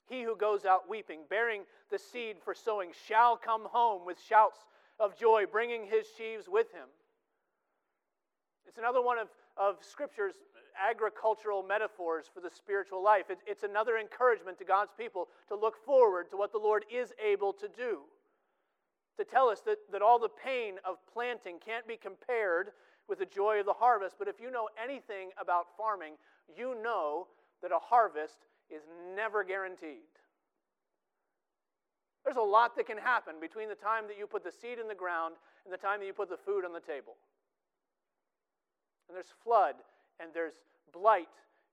He 0.08 0.24
who 0.24 0.36
goes 0.36 0.66
out 0.66 0.90
weeping, 0.90 1.22
bearing 1.30 1.64
the 1.90 2.00
seed 2.00 2.38
for 2.44 2.54
sowing, 2.54 2.92
shall 3.08 3.38
come 3.38 3.66
home 3.66 4.06
with 4.06 4.18
shouts 4.28 4.60
of 5.00 5.18
joy, 5.18 5.46
bringing 5.52 5.86
his 5.86 6.06
sheaves 6.18 6.48
with 6.48 6.72
him. 6.72 6.88
It's 8.68 8.78
another 8.78 9.02
one 9.02 9.20
of, 9.20 9.28
of 9.58 9.78
Scripture's 9.82 10.36
agricultural 10.90 11.64
metaphors 11.64 12.26
for 12.34 12.40
the 12.40 12.50
spiritual 12.50 13.04
life. 13.04 13.30
It, 13.30 13.40
it's 13.46 13.64
another 13.64 13.98
encouragement 13.98 14.58
to 14.60 14.66
God's 14.66 14.92
people 14.98 15.28
to 15.50 15.56
look 15.56 15.76
forward 15.86 16.30
to 16.32 16.38
what 16.38 16.52
the 16.52 16.58
Lord 16.58 16.86
is 16.92 17.14
able 17.24 17.54
to 17.54 17.68
do. 17.68 18.00
To 19.18 19.24
tell 19.24 19.50
us 19.50 19.62
that, 19.62 19.78
that 19.92 20.02
all 20.02 20.18
the 20.18 20.30
pain 20.30 20.76
of 20.84 20.98
planting 21.12 21.58
can't 21.64 21.88
be 21.88 21.98
compared 21.98 22.72
with 23.08 23.20
the 23.20 23.26
joy 23.26 23.60
of 23.60 23.66
the 23.66 23.74
harvest. 23.74 24.16
But 24.18 24.28
if 24.28 24.40
you 24.42 24.50
know 24.50 24.70
anything 24.82 25.30
about 25.40 25.66
farming, 25.78 26.14
you 26.58 26.76
know 26.82 27.28
that 27.62 27.72
a 27.72 27.80
harvest 27.80 28.38
is 28.70 28.82
never 29.16 29.44
guaranteed. 29.44 30.10
There's 32.24 32.38
a 32.38 32.42
lot 32.42 32.76
that 32.78 32.88
can 32.88 32.98
happen 32.98 33.36
between 33.42 33.70
the 33.70 33.76
time 33.76 34.08
that 34.08 34.18
you 34.18 34.28
put 34.28 34.44
the 34.44 34.52
seed 34.52 34.80
in 34.80 34.88
the 34.88 34.96
ground 34.96 35.36
and 35.66 35.74
the 35.74 35.78
time 35.78 36.00
that 36.00 36.06
you 36.06 36.14
put 36.14 36.30
the 36.30 36.38
food 36.38 36.64
on 36.64 36.74
the 36.74 36.80
table. 36.80 37.16
And 39.08 39.16
there's 39.16 39.34
flood, 39.44 39.76
and 40.20 40.30
there's 40.34 40.54
blight, 40.94 41.28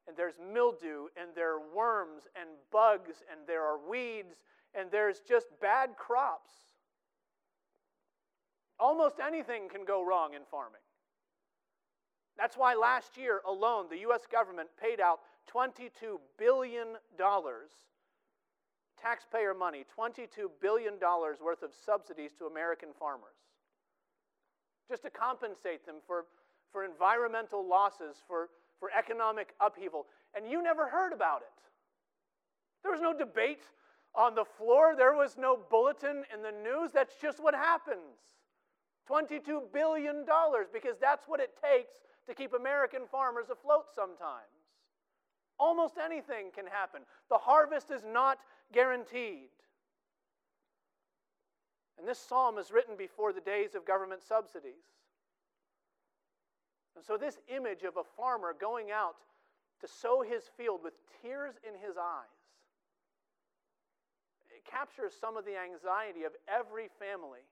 and 0.09 0.17
there's 0.17 0.35
mildew, 0.53 1.07
and 1.17 1.31
there 1.35 1.55
are 1.55 1.75
worms 1.75 2.23
and 2.35 2.49
bugs, 2.73 3.23
and 3.31 3.41
there 3.47 3.63
are 3.63 3.79
weeds, 3.89 4.35
and 4.75 4.91
there's 4.91 5.21
just 5.21 5.47
bad 5.61 5.91
crops. 5.97 6.51
Almost 8.79 9.17
anything 9.25 9.69
can 9.69 9.85
go 9.85 10.05
wrong 10.05 10.35
in 10.35 10.43
farming. 10.51 10.81
That's 12.37 12.57
why 12.57 12.75
last 12.75 13.17
year 13.17 13.43
alone, 13.47 13.87
the 13.91 13.99
U.S. 13.99 14.23
government 14.31 14.71
paid 14.81 15.01
out 15.01 15.21
$22 15.55 15.91
billion, 16.39 16.87
taxpayer 19.01 19.55
money, 19.55 19.85
$22 19.99 20.51
billion 20.61 20.95
worth 21.01 21.63
of 21.63 21.71
subsidies 21.85 22.33
to 22.39 22.47
American 22.47 22.91
farmers, 22.99 23.39
just 24.89 25.03
to 25.03 25.11
compensate 25.11 25.87
them 25.87 25.97
for, 26.07 26.27
for 26.73 26.85
environmental 26.85 27.67
losses, 27.67 28.17
for, 28.27 28.49
for 28.79 28.91
economic 28.97 29.55
upheaval. 29.61 30.07
And 30.35 30.51
you 30.51 30.63
never 30.63 30.89
heard 30.89 31.13
about 31.13 31.43
it. 31.43 31.63
There 32.83 32.93
was 32.93 33.01
no 33.01 33.17
debate 33.17 33.63
on 34.15 34.35
the 34.35 34.45
floor, 34.45 34.95
there 34.97 35.15
was 35.15 35.37
no 35.39 35.57
bulletin 35.71 36.25
in 36.35 36.43
the 36.43 36.51
news. 36.51 36.91
That's 36.93 37.15
just 37.21 37.41
what 37.41 37.55
happens. 37.55 38.41
$22 39.09 39.73
billion, 39.73 40.25
because 40.73 40.97
that's 41.01 41.27
what 41.27 41.41
it 41.41 41.51
takes 41.63 41.95
to 42.29 42.35
keep 42.35 42.53
American 42.53 43.03
farmers 43.11 43.47
afloat 43.51 43.87
sometimes. 43.95 44.60
Almost 45.61 45.99
anything 46.03 46.51
can 46.57 46.67
happen. 46.67 47.03
The 47.29 47.37
harvest 47.37 47.91
is 47.91 48.03
not 48.03 48.39
guaranteed. 48.73 49.53
And 51.99 52.09
this 52.09 52.19
psalm 52.19 52.57
is 52.57 52.73
written 52.73 52.97
before 52.97 53.35
the 53.35 53.43
days 53.43 53.75
of 53.75 53.85
government 53.85 54.23
subsidies. 54.23 54.89
And 56.97 57.05
so, 57.05 57.19
this 57.19 57.39
image 57.55 57.83
of 57.83 57.99
a 57.99 58.05
farmer 58.17 58.55
going 58.59 58.91
out 58.91 59.17
to 59.83 59.87
sow 59.87 60.23
his 60.23 60.45
field 60.57 60.81
with 60.83 60.95
tears 61.21 61.55
in 61.63 61.75
his 61.75 61.97
eyes, 61.99 62.41
it 64.49 64.65
captures 64.65 65.13
some 65.19 65.37
of 65.37 65.45
the 65.45 65.61
anxiety 65.61 66.25
of 66.25 66.33
every 66.49 66.89
family 66.99 67.45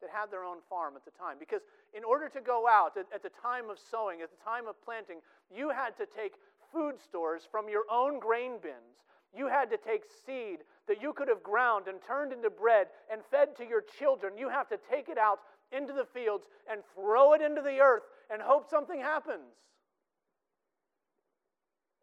that 0.00 0.10
had 0.10 0.30
their 0.30 0.44
own 0.44 0.58
farm 0.68 0.94
at 0.96 1.04
the 1.04 1.10
time. 1.10 1.36
Because 1.38 1.62
in 1.94 2.04
order 2.04 2.28
to 2.28 2.40
go 2.40 2.68
out 2.68 2.96
at, 2.96 3.06
at, 3.14 3.22
the 3.22 3.30
time 3.30 3.70
of 3.70 3.78
sowing, 3.78 4.20
at 4.20 4.30
the 4.30 4.44
time 4.44 4.66
of 4.66 4.74
planting, 4.84 5.18
you 5.48 5.70
had 5.70 5.96
to 5.96 6.06
take 6.06 6.34
food 6.72 6.94
stores 7.00 7.42
from 7.50 7.68
your 7.68 7.84
own 7.90 8.18
grain 8.18 8.52
bins. 8.62 9.04
You 9.34 9.48
had 9.48 9.70
to 9.70 9.76
take 9.76 10.04
seed 10.24 10.58
that 10.88 11.02
you 11.02 11.12
could 11.12 11.28
have 11.28 11.42
ground 11.42 11.88
and 11.88 11.98
turned 12.00 12.32
into 12.32 12.48
bread 12.50 12.86
and 13.12 13.20
fed 13.30 13.56
to 13.56 13.66
your 13.66 13.82
children. 13.98 14.38
You 14.38 14.48
have 14.48 14.68
to 14.68 14.78
take 14.90 15.08
it 15.08 15.18
out 15.18 15.40
into 15.72 15.92
the 15.92 16.04
fields 16.04 16.46
and 16.70 16.80
throw 16.94 17.32
it 17.34 17.42
into 17.42 17.60
the 17.60 17.80
earth 17.80 18.04
and 18.32 18.40
hope 18.40 18.68
something 18.70 19.00
happens. 19.00 19.52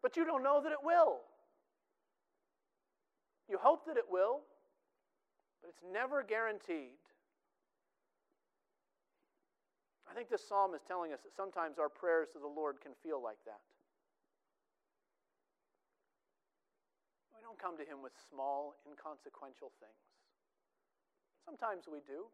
But 0.02 0.16
you 0.16 0.24
don't 0.24 0.42
know 0.42 0.60
that 0.62 0.72
it 0.72 0.82
will. 0.82 1.20
You 3.48 3.58
hope 3.60 3.86
that 3.86 3.96
it 3.96 4.04
will, 4.08 4.40
but 5.60 5.68
it's 5.68 5.82
never 5.92 6.22
guaranteed. 6.22 6.96
I 10.10 10.14
think 10.14 10.30
this 10.30 10.46
psalm 10.46 10.74
is 10.74 10.80
telling 10.86 11.12
us 11.12 11.20
that 11.24 11.34
sometimes 11.36 11.78
our 11.78 11.88
prayers 11.88 12.28
to 12.34 12.38
the 12.38 12.46
Lord 12.46 12.80
can 12.80 12.92
feel 13.02 13.20
like 13.22 13.42
that. 13.46 13.58
We 17.34 17.42
don't 17.54 17.70
come 17.70 17.78
to 17.78 17.88
Him 17.88 18.02
with 18.02 18.12
small, 18.30 18.74
inconsequential 18.86 19.70
things. 19.78 20.04
Sometimes 21.44 21.84
we 21.90 22.00
do, 22.06 22.26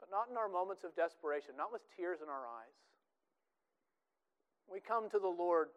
but 0.00 0.08
not 0.10 0.28
in 0.30 0.36
our 0.36 0.48
moments 0.48 0.84
of 0.84 0.96
desperation, 0.96 1.52
not 1.56 1.72
with 1.72 1.82
tears 1.96 2.20
in 2.22 2.28
our 2.28 2.46
eyes. 2.46 2.78
We 4.70 4.80
come 4.80 5.10
to 5.10 5.18
the 5.18 5.28
Lord 5.28 5.68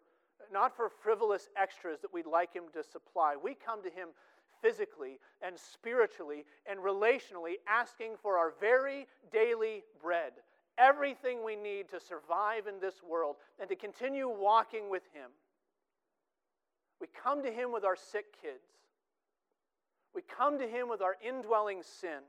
not 0.54 0.76
for 0.76 0.88
frivolous 0.88 1.50
extras 1.60 2.00
that 2.00 2.14
we'd 2.14 2.26
like 2.26 2.54
Him 2.54 2.72
to 2.74 2.84
supply. 2.84 3.36
We 3.36 3.54
come 3.54 3.84
to 3.84 3.90
Him 3.90 4.10
physically 4.62 5.20
and 5.42 5.60
spiritually 5.60 6.46
and 6.70 6.80
relationally, 6.80 7.60
asking 7.68 8.16
for 8.22 8.38
our 8.38 8.54
very 8.62 9.08
daily 9.34 9.84
bread, 10.02 10.34
everything 10.78 11.44
we 11.44 11.58
need 11.58 11.90
to 11.90 12.00
survive 12.00 12.68
in 12.68 12.80
this 12.80 13.04
world 13.04 13.36
and 13.60 13.68
to 13.68 13.76
continue 13.76 14.30
walking 14.30 14.90
with 14.90 15.04
Him. 15.12 15.32
We 17.02 17.08
come 17.08 17.44
to 17.44 17.52
Him 17.52 17.72
with 17.72 17.84
our 17.84 17.96
sick 17.96 18.26
kids. 18.42 18.64
We 20.14 20.22
come 20.22 20.60
to 20.60 20.68
Him 20.68 20.90
with 20.90 21.02
our 21.02 21.16
indwelling 21.26 21.82
sin. 21.84 22.22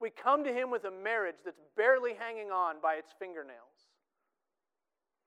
We 0.00 0.10
come 0.10 0.44
to 0.44 0.52
Him 0.52 0.70
with 0.70 0.84
a 0.84 0.90
marriage 0.90 1.36
that's 1.44 1.60
barely 1.76 2.14
hanging 2.14 2.50
on 2.50 2.76
by 2.82 2.94
its 2.94 3.12
fingernails. 3.18 3.88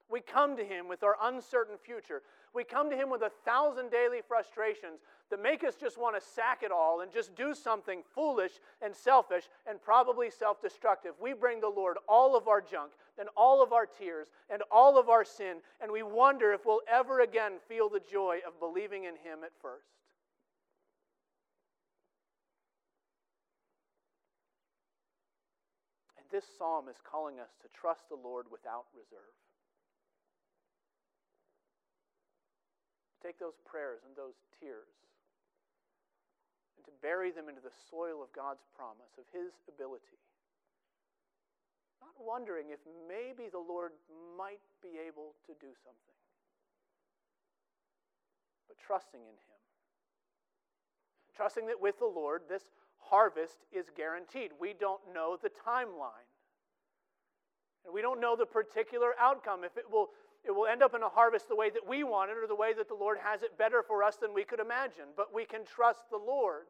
We 0.10 0.22
come 0.22 0.58
to 0.58 0.64
Him 0.64 0.88
with 0.88 1.04
our 1.04 1.16
uncertain 1.22 1.78
future. 1.78 2.22
We 2.54 2.64
come 2.64 2.90
to 2.90 2.98
Him 2.98 3.10
with 3.10 3.22
a 3.22 3.32
thousand 3.46 3.92
daily 3.92 4.20
frustrations 4.28 5.02
that 5.30 5.42
make 5.42 5.64
us 5.64 5.76
just 5.76 6.00
want 6.00 6.20
to 6.20 6.28
sack 6.28 6.64
it 6.64 6.72
all 6.72 7.02
and 7.02 7.12
just 7.12 7.36
do 7.36 7.54
something 7.54 8.02
foolish 8.16 8.54
and 8.82 8.96
selfish 8.96 9.44
and 9.68 9.82
probably 9.82 10.32
self 10.32 10.62
destructive. 10.62 11.14
We 11.22 11.34
bring 11.34 11.62
the 11.62 11.70
Lord 11.70 11.98
all 12.08 12.36
of 12.36 12.48
our 12.48 12.62
junk 12.62 12.92
and 13.20 13.30
all 13.36 13.62
of 13.62 13.74
our 13.74 13.86
tears 13.86 14.28
and 14.50 14.64
all 14.72 14.98
of 14.98 15.10
our 15.10 15.26
sin, 15.26 15.58
and 15.82 15.92
we 15.92 16.02
wonder 16.02 16.54
if 16.54 16.66
we'll 16.66 16.82
ever 16.92 17.20
again 17.20 17.54
feel 17.68 17.90
the 17.90 18.02
joy 18.12 18.40
of 18.48 18.60
believing 18.60 19.04
in 19.04 19.16
Him 19.16 19.44
at 19.44 19.52
first. 19.62 19.86
And 26.18 26.26
this 26.32 26.46
psalm 26.58 26.88
is 26.90 26.98
calling 27.04 27.40
us 27.40 27.50
to 27.62 27.68
trust 27.80 28.10
the 28.10 28.16
Lord 28.16 28.46
without 28.52 28.86
reserve. 28.96 29.36
take 33.20 33.40
those 33.40 33.60
prayers 33.68 34.00
and 34.08 34.16
those 34.16 34.40
tears 34.60 34.96
and 36.80 36.86
to 36.88 36.94
bury 37.04 37.32
them 37.32 37.52
into 37.52 37.62
the 37.62 37.76
soil 37.92 38.24
of 38.24 38.32
God's 38.32 38.64
promise, 38.72 39.12
of 39.20 39.28
His 39.36 39.52
ability. 39.68 40.18
Not 42.02 42.16
wondering 42.20 42.68
if 42.72 42.80
maybe 43.08 43.50
the 43.52 43.60
Lord 43.60 43.92
might 44.38 44.64
be 44.82 45.00
able 45.08 45.36
to 45.46 45.54
do 45.60 45.74
something, 45.84 46.20
but 48.68 48.78
trusting 48.78 49.22
in 49.22 49.28
Him. 49.28 49.60
Trusting 51.36 51.68
that 51.68 51.82
with 51.82 52.00
the 52.00 52.06
Lord, 52.06 52.44
this 52.50 52.72
harvest 52.98 53.60
is 53.72 53.86
guaranteed. 53.96 54.52
We 54.60 54.74
don't 54.74 55.02
know 55.14 55.38
the 55.42 55.50
timeline. 55.50 56.28
And 57.86 57.94
we 57.94 58.02
don't 58.02 58.20
know 58.20 58.36
the 58.36 58.46
particular 58.46 59.14
outcome, 59.20 59.64
if 59.64 59.78
it 59.78 59.90
will 59.90 60.10
it 60.46 60.52
will 60.52 60.68
end 60.68 60.82
up 60.82 60.96
in 60.96 61.04
a 61.04 61.10
harvest 61.10 61.50
the 61.50 61.56
way 61.56 61.70
that 61.70 61.88
we 61.88 62.04
want 62.04 62.32
it 62.32 62.38
or 62.38 62.48
the 62.48 62.56
way 62.56 62.74
that 62.74 62.88
the 62.88 62.96
Lord 62.96 63.18
has 63.22 63.44
it 63.44 63.58
better 63.58 63.84
for 63.84 64.04
us 64.04 64.16
than 64.16 64.34
we 64.34 64.44
could 64.44 64.60
imagine. 64.60 65.06
But 65.16 65.34
we 65.34 65.46
can 65.46 65.66
trust 65.66 66.10
the 66.10 66.18
Lord 66.18 66.64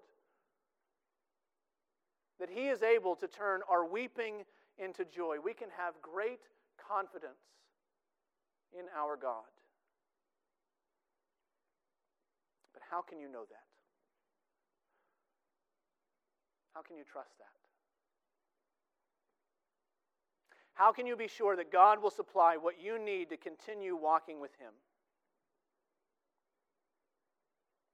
that 2.40 2.50
He 2.50 2.68
is 2.68 2.82
able 2.82 3.16
to 3.18 3.28
turn 3.28 3.62
our 3.70 3.86
weeping 3.86 4.46
into 4.80 5.06
joy. 5.06 5.38
We 5.44 5.54
can 5.54 5.68
have 5.78 5.94
great 6.02 6.40
confidence 6.80 7.44
in 8.74 8.86
our 8.98 9.16
God. 9.16 9.50
But 12.74 12.82
how 12.90 13.02
can 13.02 13.20
you 13.20 13.28
know 13.32 13.46
that? 13.50 13.68
How 16.74 16.82
can 16.82 16.96
you 16.96 17.04
trust 17.04 17.38
that? 17.40 17.60
How 20.74 20.94
can 20.94 21.06
you 21.06 21.18
be 21.18 21.28
sure 21.28 21.58
that 21.58 21.74
God 21.74 22.02
will 22.02 22.10
supply 22.10 22.56
what 22.56 22.82
you 22.82 22.98
need 22.98 23.30
to 23.32 23.38
continue 23.38 23.98
walking 23.98 24.40
with 24.40 24.56
Him? 24.60 24.72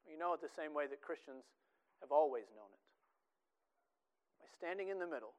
You 0.05 0.19
know 0.19 0.33
it 0.33 0.41
the 0.41 0.53
same 0.55 0.73
way 0.75 0.85
that 0.85 1.01
Christians 1.01 1.43
have 2.01 2.11
always 2.11 2.45
known 2.55 2.69
it 2.69 2.83
by 4.39 4.45
standing 4.55 4.89
in 4.89 4.99
the 4.99 5.07
middle. 5.07 5.33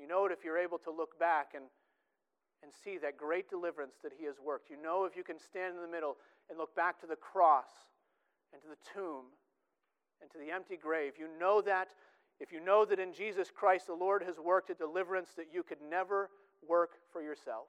You 0.00 0.08
know 0.08 0.26
it 0.26 0.32
if 0.32 0.44
you're 0.44 0.58
able 0.58 0.78
to 0.78 0.90
look 0.90 1.18
back 1.18 1.52
and, 1.54 1.64
and 2.62 2.72
see 2.72 2.98
that 2.98 3.16
great 3.16 3.48
deliverance 3.48 3.94
that 4.02 4.12
He 4.18 4.24
has 4.26 4.36
worked. 4.44 4.70
You 4.70 4.80
know 4.80 5.04
if 5.04 5.16
you 5.16 5.24
can 5.24 5.38
stand 5.38 5.76
in 5.76 5.82
the 5.82 5.88
middle 5.88 6.16
and 6.48 6.58
look 6.58 6.74
back 6.74 7.00
to 7.00 7.06
the 7.06 7.16
cross 7.16 7.70
and 8.52 8.62
to 8.62 8.68
the 8.68 8.80
tomb 8.94 9.26
and 10.20 10.30
to 10.30 10.38
the 10.38 10.50
empty 10.50 10.76
grave. 10.76 11.14
You 11.18 11.28
know 11.38 11.60
that 11.62 11.88
if 12.40 12.52
you 12.52 12.60
know 12.60 12.84
that 12.84 12.98
in 12.98 13.12
Jesus 13.12 13.50
Christ 13.54 13.86
the 13.86 13.94
Lord 13.94 14.22
has 14.22 14.38
worked 14.38 14.70
a 14.70 14.74
deliverance 14.74 15.30
that 15.36 15.46
you 15.52 15.62
could 15.62 15.82
never 15.82 16.30
work 16.66 16.90
for 17.12 17.22
yourself. 17.22 17.68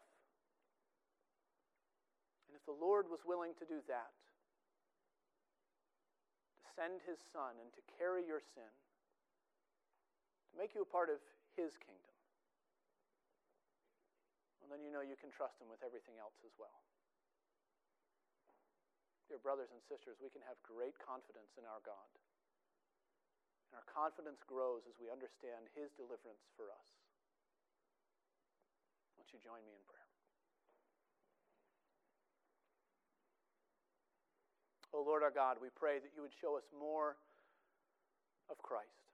And 2.47 2.55
if 2.55 2.65
the 2.65 2.77
Lord 2.77 3.09
was 3.09 3.25
willing 3.25 3.53
to 3.59 3.65
do 3.65 3.81
that, 3.89 4.13
to 6.62 6.67
send 6.77 7.01
his 7.05 7.17
Son 7.33 7.57
and 7.57 7.73
to 7.73 7.81
carry 7.97 8.21
your 8.25 8.41
sin, 8.53 8.69
to 10.51 10.53
make 10.57 10.73
you 10.75 10.81
a 10.81 10.89
part 10.89 11.09
of 11.09 11.17
his 11.57 11.73
kingdom, 11.81 12.12
well, 14.63 14.71
then 14.71 14.80
you 14.80 14.95
know 14.95 15.04
you 15.04 15.19
can 15.19 15.28
trust 15.28 15.60
him 15.60 15.67
with 15.67 15.84
everything 15.84 16.15
else 16.15 16.39
as 16.47 16.56
well. 16.56 16.80
Dear 19.28 19.43
brothers 19.43 19.76
and 19.76 19.84
sisters, 19.91 20.15
we 20.23 20.32
can 20.32 20.39
have 20.47 20.56
great 20.63 20.95
confidence 21.04 21.52
in 21.60 21.67
our 21.67 21.84
God. 21.84 22.12
And 23.67 23.76
our 23.76 23.88
confidence 23.91 24.39
grows 24.47 24.88
as 24.88 24.95
we 25.02 25.12
understand 25.12 25.67
His 25.73 25.89
deliverance 25.97 26.45
for 26.54 26.69
us. 26.69 26.88
Won't 29.17 29.34
you 29.34 29.41
join 29.41 29.65
me 29.67 29.73
in 29.73 29.84
prayer? 29.89 30.12
O 34.93 35.02
oh 35.02 35.04
Lord 35.04 35.26
our 35.26 35.34
God, 35.34 35.58
we 35.58 35.73
pray 35.73 35.97
that 35.97 36.13
you 36.13 36.21
would 36.21 36.38
show 36.38 36.54
us 36.54 36.69
more 36.69 37.17
of 38.45 38.62
Christ. 38.62 39.10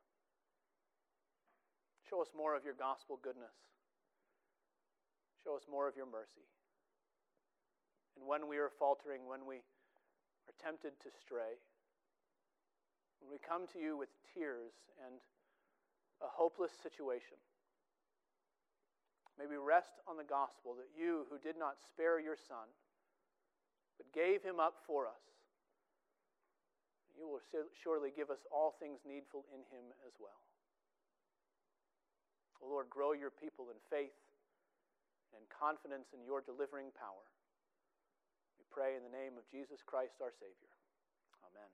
Show 2.11 2.19
us 2.19 2.27
more 2.35 2.59
of 2.59 2.67
your 2.67 2.75
gospel 2.75 3.15
goodness. 3.23 3.55
Show 5.49 5.57
us 5.57 5.65
more 5.65 5.89
of 5.89 5.97
your 5.97 6.05
mercy. 6.05 6.45
And 8.13 8.29
when 8.29 8.45
we 8.45 8.61
are 8.61 8.69
faltering, 8.69 9.25
when 9.25 9.49
we 9.49 9.65
are 10.45 10.53
tempted 10.61 10.93
to 11.01 11.09
stray, 11.09 11.57
when 13.17 13.33
we 13.33 13.41
come 13.41 13.65
to 13.73 13.81
you 13.81 13.97
with 13.97 14.13
tears 14.29 14.77
and 15.01 15.17
a 16.21 16.29
hopeless 16.29 16.77
situation, 16.77 17.41
may 19.41 19.49
we 19.49 19.57
rest 19.57 19.97
on 20.05 20.21
the 20.21 20.27
gospel 20.27 20.77
that 20.77 20.93
you, 20.93 21.25
who 21.33 21.41
did 21.41 21.57
not 21.57 21.81
spare 21.81 22.21
your 22.21 22.37
Son, 22.37 22.69
but 23.97 24.05
gave 24.13 24.45
him 24.45 24.61
up 24.61 24.85
for 24.85 25.09
us, 25.09 25.25
you 27.17 27.25
will 27.25 27.41
surely 27.73 28.13
give 28.13 28.29
us 28.29 28.45
all 28.53 28.77
things 28.77 29.01
needful 29.01 29.49
in 29.49 29.65
him 29.73 29.89
as 30.05 30.13
well. 30.21 30.45
Lord, 32.61 32.85
grow 32.91 33.17
your 33.17 33.31
people 33.31 33.73
in 33.73 33.79
faith 33.89 34.13
and 35.35 35.45
confidence 35.49 36.09
in 36.13 36.25
your 36.25 36.41
delivering 36.41 36.93
power. 36.95 37.25
We 38.57 38.65
pray 38.69 38.95
in 38.95 39.03
the 39.03 39.13
name 39.13 39.37
of 39.37 39.45
Jesus 39.49 39.81
Christ 39.85 40.21
our 40.21 40.33
Savior. 40.37 40.73
Amen. 41.45 41.69